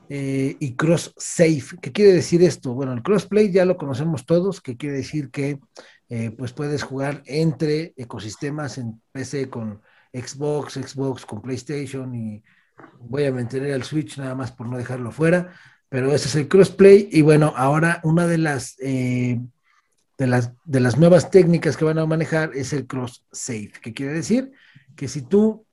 [0.08, 1.64] eh, y cross save.
[1.82, 2.72] ¿Qué quiere decir esto?
[2.72, 5.58] Bueno, el crossplay ya lo conocemos todos, que quiere decir que
[6.08, 9.82] eh, pues puedes jugar entre ecosistemas en PC con
[10.12, 12.42] Xbox, Xbox con PlayStation y
[13.00, 15.52] voy a mantener el Switch nada más por no dejarlo fuera,
[15.88, 19.40] pero ese es el crossplay y bueno, ahora una de las, eh,
[20.18, 23.94] de las, de las nuevas técnicas que van a manejar es el cross save, que
[23.94, 24.50] quiere decir
[24.96, 25.64] que si tú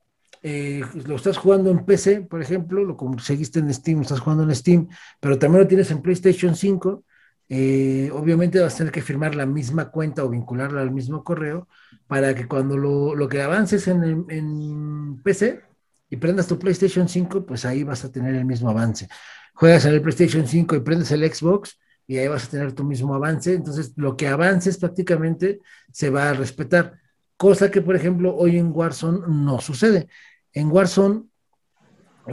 [0.42, 4.54] eh, lo estás jugando en PC, por ejemplo, lo conseguiste en Steam, estás jugando en
[4.54, 4.88] Steam,
[5.18, 7.04] pero también lo tienes en PlayStation 5,
[7.48, 11.68] eh, obviamente vas a tener que firmar la misma cuenta o vincularla al mismo correo
[12.06, 15.62] para que cuando lo, lo que avances en, en, en, PC
[16.08, 19.08] y prendas tu PlayStation 5, pues ahí vas a tener el mismo avance.
[19.54, 22.84] Juegas en el PlayStation 5 y prendes el Xbox y ahí vas a tener tu
[22.84, 23.54] mismo avance.
[23.54, 25.60] Entonces, lo que avances prácticamente
[25.92, 27.00] se va a respetar,
[27.36, 30.08] cosa que, por ejemplo, hoy en Warzone no sucede.
[30.52, 31.24] En Warzone,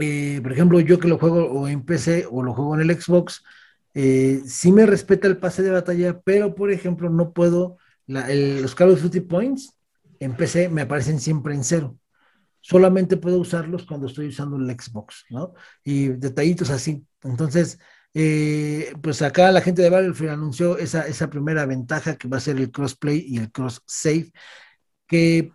[0.00, 3.00] eh, por ejemplo, yo que lo juego o en PC o lo juego en el
[3.00, 3.42] Xbox,
[3.94, 8.60] eh, sí me respeta el pase de batalla, pero por ejemplo no puedo, la, el,
[8.60, 9.72] los Call of Duty Points
[10.18, 11.96] en PC me aparecen siempre en cero.
[12.60, 15.52] Solamente puedo usarlos cuando estoy usando el Xbox, ¿no?
[15.84, 17.06] Y detallitos así.
[17.22, 17.78] Entonces,
[18.14, 22.40] eh, pues acá la gente de Battlefield anunció esa, esa primera ventaja que va a
[22.40, 24.30] ser el crossplay y el cross save,
[25.06, 25.52] que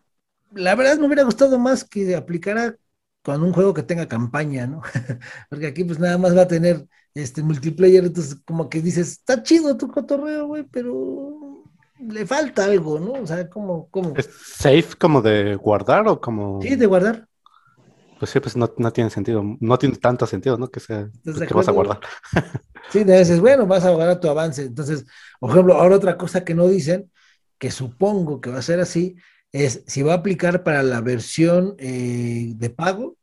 [0.51, 2.75] la verdad me hubiera gustado más que aplicara
[3.23, 4.81] con un juego que tenga campaña, ¿no?
[5.49, 9.41] Porque aquí pues nada más va a tener este multiplayer, entonces como que dices, está
[9.41, 11.63] chido tu cotorreo, güey, pero
[11.99, 13.13] le falta algo, ¿no?
[13.13, 14.15] O sea, como, como...
[14.17, 16.61] ¿Es safe como de guardar o como...?
[16.61, 17.28] Sí, de guardar.
[18.19, 20.69] Pues sí, pues no, no tiene sentido, no tiene tanto sentido, ¿no?
[20.69, 22.01] Que sea, pues, que vas a guardar.
[22.89, 24.63] Sí, de veces, bueno, vas a guardar tu avance.
[24.63, 25.05] Entonces,
[25.39, 27.11] por ejemplo, ahora otra cosa que no dicen,
[27.59, 29.15] que supongo que va a ser así,
[29.51, 33.17] es si va a aplicar para la versión eh, de pago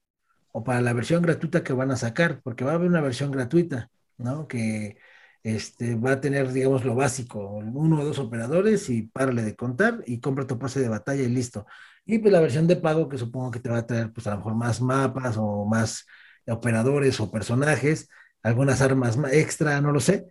[0.53, 3.31] o para la versión gratuita que van a sacar, porque va a haber una versión
[3.31, 4.47] gratuita, ¿no?
[4.47, 4.99] Que
[5.47, 10.03] este, va a tener, digamos, lo básico, uno o dos operadores y párale de contar
[10.05, 11.67] y compra tu pase de batalla y listo.
[12.05, 14.31] Y pues la versión de pago que supongo que te va a traer, pues a
[14.33, 16.05] lo mejor más mapas o más
[16.49, 18.09] operadores o personajes,
[18.43, 20.27] algunas armas extra, no lo sé.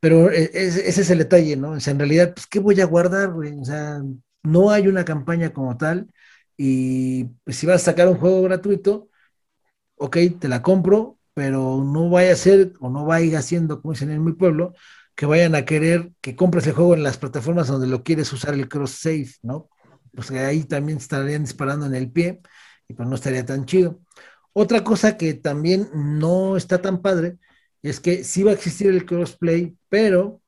[0.00, 1.70] Pero e, ese, es el detalle, ¿no?
[1.70, 4.00] O sea, en realidad, pues, ¿qué voy a guardar, O sea,
[4.42, 6.08] no hay una campaña como tal.
[6.58, 9.08] Y pues, si vas a sacar un juego gratuito,
[9.96, 14.10] ok, te la compro, pero no vaya a ser o no vaya haciendo, como dicen
[14.10, 14.74] en mi pueblo,
[15.14, 18.54] que vayan a querer que compres el juego en las plataformas donde lo quieres usar
[18.54, 19.68] el cross-save, ¿no?
[20.12, 22.40] Pues ahí también estarían disparando en el pie
[22.88, 24.00] y pues no estaría tan chido.
[24.52, 27.38] Otra cosa que también no está tan padre
[27.82, 30.42] es que sí va a existir el crossplay, pero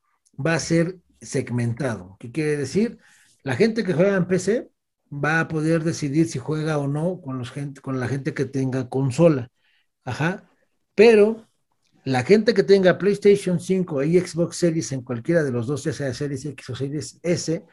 [0.45, 2.17] va a ser segmentado.
[2.19, 2.99] ¿Qué quiere decir?
[3.43, 4.69] La gente que juega en PC
[5.09, 8.89] va a poder decidir si juega o no con, los con la gente que tenga
[8.89, 9.49] consola.
[10.03, 10.50] Ajá.
[10.95, 11.47] Pero
[12.03, 16.13] la gente que tenga PlayStation 5 y Xbox Series en cualquiera de los dos, ya
[16.13, 17.65] Series X o Series S,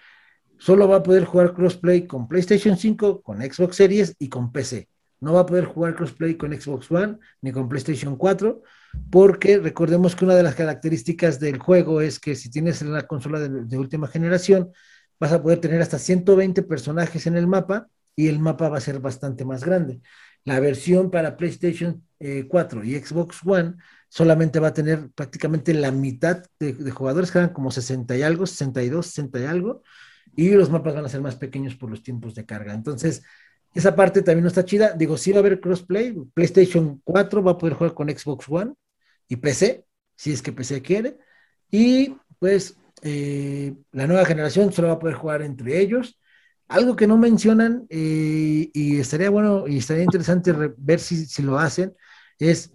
[0.58, 4.88] solo va a poder jugar crossplay con PlayStation 5, con Xbox Series y con PC.
[5.20, 8.62] No va a poder jugar crossplay con Xbox One ni con PlayStation 4,
[9.10, 13.40] porque recordemos que una de las características del juego es que si tienes la consola
[13.40, 14.70] de, última generación,
[15.18, 18.82] vas a poder tener hasta 120 personajes en el mapa y el mapa va a
[18.82, 20.00] ser bastante más grande.
[20.48, 22.04] La versión para PlayStation
[22.48, 23.74] 4 eh, y Xbox One
[24.08, 28.22] solamente va a tener prácticamente la mitad de, de jugadores, que eran como 60 y
[28.22, 29.82] algo, 62, 60 y algo,
[30.34, 32.72] y los mapas van a ser más pequeños por los tiempos de carga.
[32.72, 33.22] Entonces,
[33.74, 34.92] esa parte también no está chida.
[34.92, 36.14] Digo, sí va a haber crossplay.
[36.34, 38.72] PlayStation 4 va a poder jugar con Xbox One
[39.28, 39.84] y PC,
[40.16, 41.18] si es que PC quiere.
[41.70, 46.18] Y pues eh, la nueva generación solo va a poder jugar entre ellos.
[46.68, 51.58] Algo que no mencionan eh, y estaría bueno y estaría interesante ver si, si, lo
[51.58, 51.94] hacen
[52.38, 52.72] es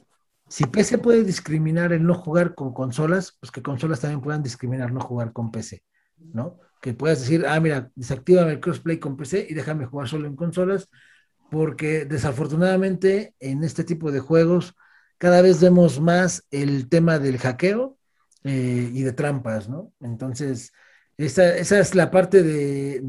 [0.48, 4.92] si PC puede discriminar el no jugar con consolas, pues que consolas también puedan discriminar
[4.92, 5.84] no jugar con PC,
[6.18, 6.60] ¿no?
[6.84, 10.36] que puedas decir, ah, mira, desactiva el crossplay con PC y déjame jugar solo en
[10.36, 10.90] consolas,
[11.50, 14.76] porque desafortunadamente en este tipo de juegos
[15.18, 17.98] cada vez vemos más el tema del hackeo
[18.44, 19.94] eh, y de trampas, ¿no?
[20.02, 20.74] Entonces,
[21.18, 23.02] esa, es la parte de,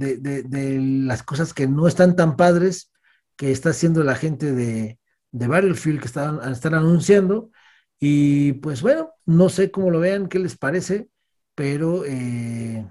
[1.07, 2.91] las cosas que no están tan padres
[3.37, 4.99] que está haciendo la gente de,
[5.33, 7.51] de Battlefield que están, están anunciando.
[7.99, 11.09] Y pues bueno, no sé cómo lo vean, qué les parece,
[11.55, 12.87] pero eh,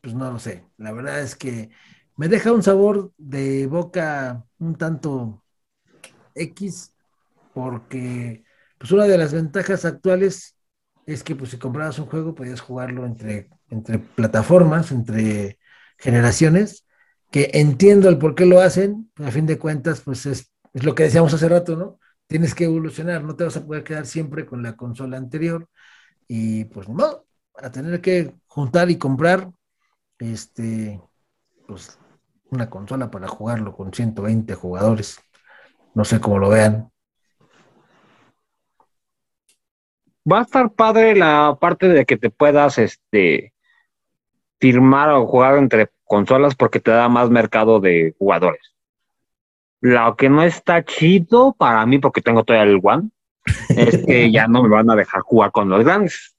[0.00, 0.66] pues no lo sé.
[0.76, 1.70] La verdad es que
[2.16, 5.42] me deja un sabor de boca un tanto
[6.34, 6.94] X,
[7.54, 8.44] porque
[8.78, 10.56] pues una de las ventajas actuales
[11.06, 15.58] es que pues si comprabas un juego podías jugarlo entre, entre plataformas, entre
[15.98, 16.86] generaciones,
[17.30, 20.94] que entiendo el por qué lo hacen, a fin de cuentas pues es, es lo
[20.94, 21.98] que decíamos hace rato, ¿no?
[22.26, 25.68] Tienes que evolucionar, no te vas a poder quedar siempre con la consola anterior
[26.28, 27.24] y pues no,
[27.56, 29.50] a tener que juntar y comprar
[30.18, 31.00] este,
[31.66, 31.98] pues
[32.50, 35.18] una consola para jugarlo con 120 jugadores.
[35.94, 36.91] No sé cómo lo vean.
[40.30, 43.52] Va a estar padre la parte de que te puedas este
[44.60, 48.74] firmar o jugar entre consolas porque te da más mercado de jugadores.
[49.80, 53.10] Lo que no está chido para mí, porque tengo todavía el One,
[53.70, 56.36] es que ya no me van a dejar jugar con los grandes.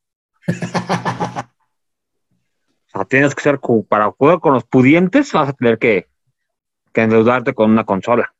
[2.93, 6.07] sea, tienes que ser, para jugar con los pudientes, vas a tener que,
[6.93, 8.34] que endeudarte con una consola.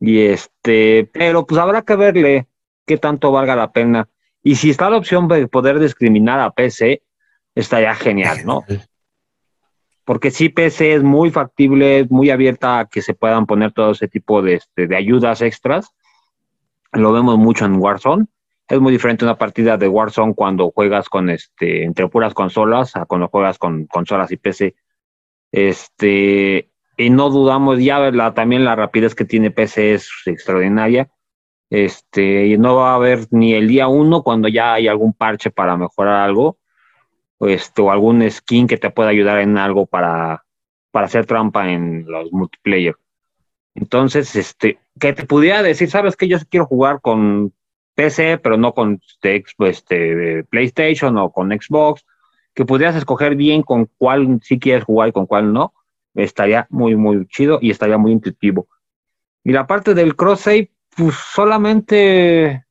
[0.00, 2.46] Y este, pero pues habrá que verle
[2.86, 4.08] qué tanto valga la pena.
[4.44, 7.02] Y si está la opción de poder discriminar a PC,
[7.56, 8.62] estaría genial, ¿no?
[10.04, 14.06] Porque sí, PC es muy factible, muy abierta a que se puedan poner todo ese
[14.06, 15.88] tipo de, este, de ayudas extras.
[16.92, 18.26] Lo vemos mucho en Warzone
[18.68, 23.04] es muy diferente una partida de Warzone cuando juegas con este entre puras consolas a
[23.04, 24.74] cuando juegas con consolas y PC.
[25.52, 31.10] Este, y no dudamos ya la, también la rapidez que tiene PC es extraordinaria.
[31.70, 35.50] Este, y no va a haber ni el día uno cuando ya hay algún parche
[35.50, 36.58] para mejorar algo,
[37.40, 40.44] este, o algún skin que te pueda ayudar en algo para,
[40.90, 42.96] para hacer trampa en los multiplayer.
[43.74, 47.52] Entonces, este, que te pudiera decir, sabes que yo quiero jugar con
[47.94, 52.04] PC, pero no con este, este, PlayStation o con Xbox,
[52.54, 55.74] que pudieras escoger bien con cuál sí quieres jugar y con cuál no,
[56.14, 58.68] estaría muy, muy chido y estaría muy intuitivo.
[59.42, 62.64] Y la parte del cross-save, pues solamente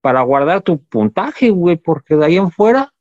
[0.00, 2.92] para guardar tu puntaje, güey, porque de ahí en fuera.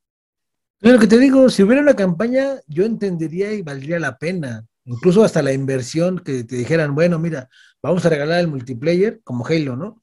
[0.80, 4.65] Lo que te digo, si hubiera una campaña, yo entendería y valdría la pena.
[4.86, 7.49] Incluso hasta la inversión que te dijeran, bueno, mira,
[7.82, 10.01] vamos a regalar el multiplayer como Halo, ¿no?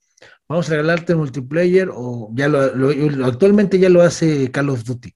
[0.48, 4.84] Vamos a regalarte el multiplayer o ya lo, lo- actualmente ya lo hace Call of
[4.84, 5.14] Duty.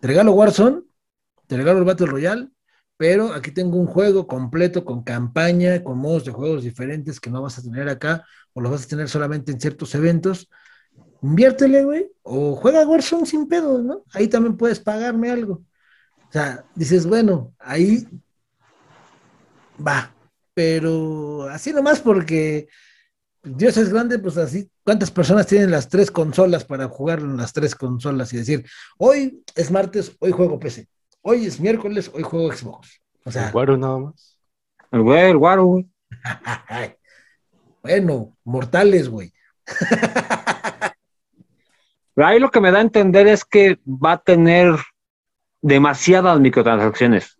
[0.00, 0.82] Te regalo Warzone,
[1.46, 2.48] te regalo el Battle Royale,
[3.00, 7.40] pero aquí tengo un juego completo con campaña, con modos de juegos diferentes que no
[7.40, 10.50] vas a tener acá o los vas a tener solamente en ciertos eventos.
[11.22, 14.04] Inviértele, güey, o juega Warzone sin pedo, ¿no?
[14.12, 15.62] Ahí también puedes pagarme algo.
[16.28, 18.06] O sea, dices, bueno, ahí
[19.78, 20.14] va,
[20.52, 22.68] pero así nomás porque
[23.42, 27.54] Dios es grande, pues así, ¿cuántas personas tienen las tres consolas para jugar en las
[27.54, 28.66] tres consolas y decir,
[28.98, 30.86] hoy es martes, hoy juego PC,
[31.22, 33.00] hoy es miércoles, hoy juego Xbox?
[33.24, 34.38] O sea, El güero nada más.
[34.90, 35.88] El güey, el guaro, güey.
[37.82, 39.32] bueno, mortales, güey.
[42.14, 44.74] Pero ahí lo que me da a entender es que va a tener
[45.62, 47.36] demasiadas microtransacciones.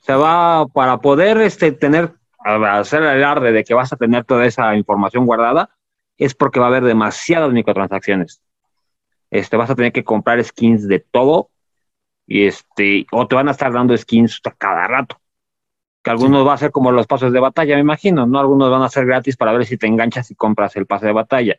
[0.00, 4.24] O sea, va para poder este, tener, hacer el alarde de que vas a tener
[4.24, 5.70] toda esa información guardada,
[6.16, 8.40] es porque va a haber demasiadas microtransacciones.
[9.30, 11.50] Este, vas a tener que comprar skins de todo
[12.26, 15.20] y este, o te van a estar dando skins cada rato.
[16.02, 18.38] Que algunos va a ser como los pasos de batalla, me imagino, ¿no?
[18.38, 21.12] Algunos van a ser gratis para ver si te enganchas y compras el pase de
[21.12, 21.58] batalla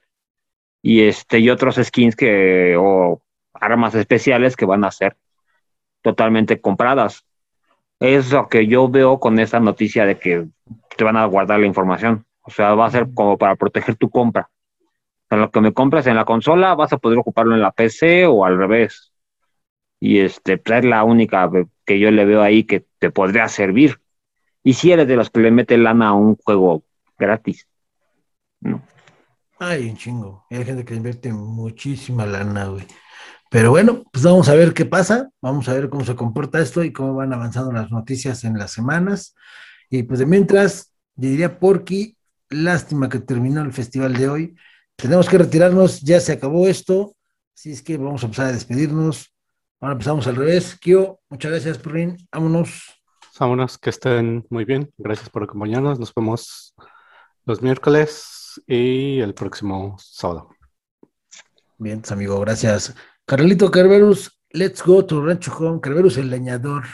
[0.82, 3.22] y este y otros skins que o
[3.54, 5.18] armas especiales que van a ser
[6.02, 7.26] totalmente compradas.
[8.00, 10.48] Es lo que yo veo con esa noticia de que
[10.96, 12.26] te van a guardar la información.
[12.42, 14.50] O sea, va a ser como para proteger tu compra.
[15.30, 18.28] En lo que me compras en la consola, vas a poder ocuparlo en la PC
[18.28, 19.12] o al revés.
[20.00, 21.50] Y este, pues, es la única
[21.86, 24.00] que yo le veo ahí que te podría servir.
[24.64, 26.84] Y si eres de los que le mete lana a un juego
[27.18, 27.68] gratis.
[28.60, 28.82] ¿no?
[29.60, 30.46] Ay, un chingo.
[30.50, 32.86] Hay gente que invierte muchísima lana, güey.
[33.50, 36.84] Pero bueno, pues vamos a ver qué pasa, vamos a ver cómo se comporta esto
[36.84, 39.36] y cómo van avanzando las noticias en las semanas.
[39.90, 42.18] Y pues de mientras, diría, Porky,
[42.50, 44.56] lástima que terminó el festival de hoy.
[44.98, 47.16] Tenemos que retirarnos, ya se acabó esto,
[47.56, 49.34] así es que vamos a empezar a despedirnos.
[49.80, 50.76] Ahora empezamos al revés.
[50.80, 52.18] Kio, muchas gracias, Perrin.
[52.32, 53.00] Vámonos.
[53.40, 54.92] Vámonos, que estén muy bien.
[54.98, 56.00] Gracias por acompañarnos.
[56.00, 56.74] Nos vemos
[57.46, 60.50] los miércoles y el próximo sábado.
[61.78, 62.96] Bien, pues, amigo, gracias.
[63.26, 65.80] Carlito Carverus, let's go to Rancho Home.
[65.80, 66.86] Carverus, el leñador.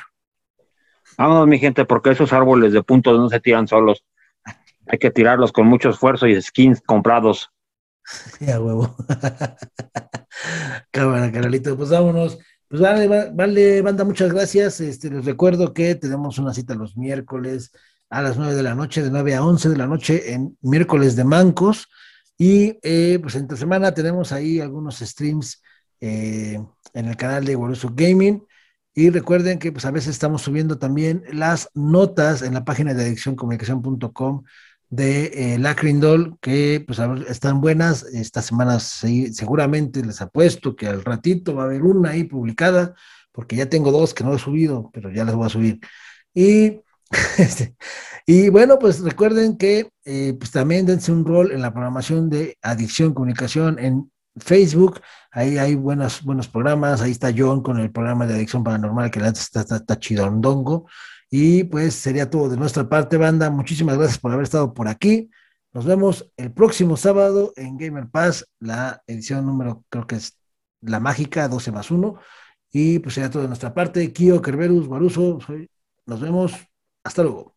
[1.17, 4.03] Vámonos, mi gente, porque esos árboles de puntos no se tiran solos.
[4.88, 7.49] Hay que tirarlos con mucho esfuerzo y skins comprados.
[8.41, 8.93] Ya, huevo.
[10.91, 12.38] Cámara, Carlito, pues vámonos.
[12.74, 14.80] Pues vale, va- vale, banda, muchas gracias.
[14.82, 17.71] Este, les recuerdo que tenemos una cita los miércoles
[18.09, 21.15] a las 9 de la noche, de 9 a 11 de la noche, en miércoles
[21.15, 21.88] de Mancos.
[22.36, 25.61] Y eh, pues entre semana tenemos ahí algunos streams
[26.01, 26.59] eh,
[26.95, 28.43] en el canal de Guaruso Gaming.
[28.95, 33.03] Y recuerden que pues a veces estamos subiendo también las notas en la página de
[33.03, 34.43] adiccioncomunicación.com
[34.96, 38.04] de eh, Lacrindol, que pues están buenas.
[38.04, 42.94] Esta semana sí, seguramente les apuesto que al ratito va a haber una ahí publicada,
[43.32, 45.80] porque ya tengo dos que no he subido, pero ya las voy a subir.
[46.32, 46.82] Y,
[47.39, 47.76] este,
[48.28, 52.58] y bueno, pues recuerden que eh, pues también dense un rol en la programación de
[52.62, 55.02] Adicción Comunicación en Facebook.
[55.32, 57.02] Ahí hay buenos, buenos programas.
[57.02, 60.86] Ahí está John con el programa de Adicción Paranormal, que la está, está, está chidondongo.
[61.36, 63.49] Y pues sería todo de nuestra parte, banda.
[63.49, 65.31] Muchísimas gracias por haber estado por aquí.
[65.72, 70.38] Nos vemos el próximo sábado en Gamer Pass, la edición número, creo que es
[70.81, 72.19] la mágica 12 más 1.
[72.72, 74.14] Y pues sería todo de nuestra parte.
[74.14, 75.39] Kio, Kerberus, Baruso,
[76.05, 76.53] nos vemos.
[77.03, 77.52] Hasta luego.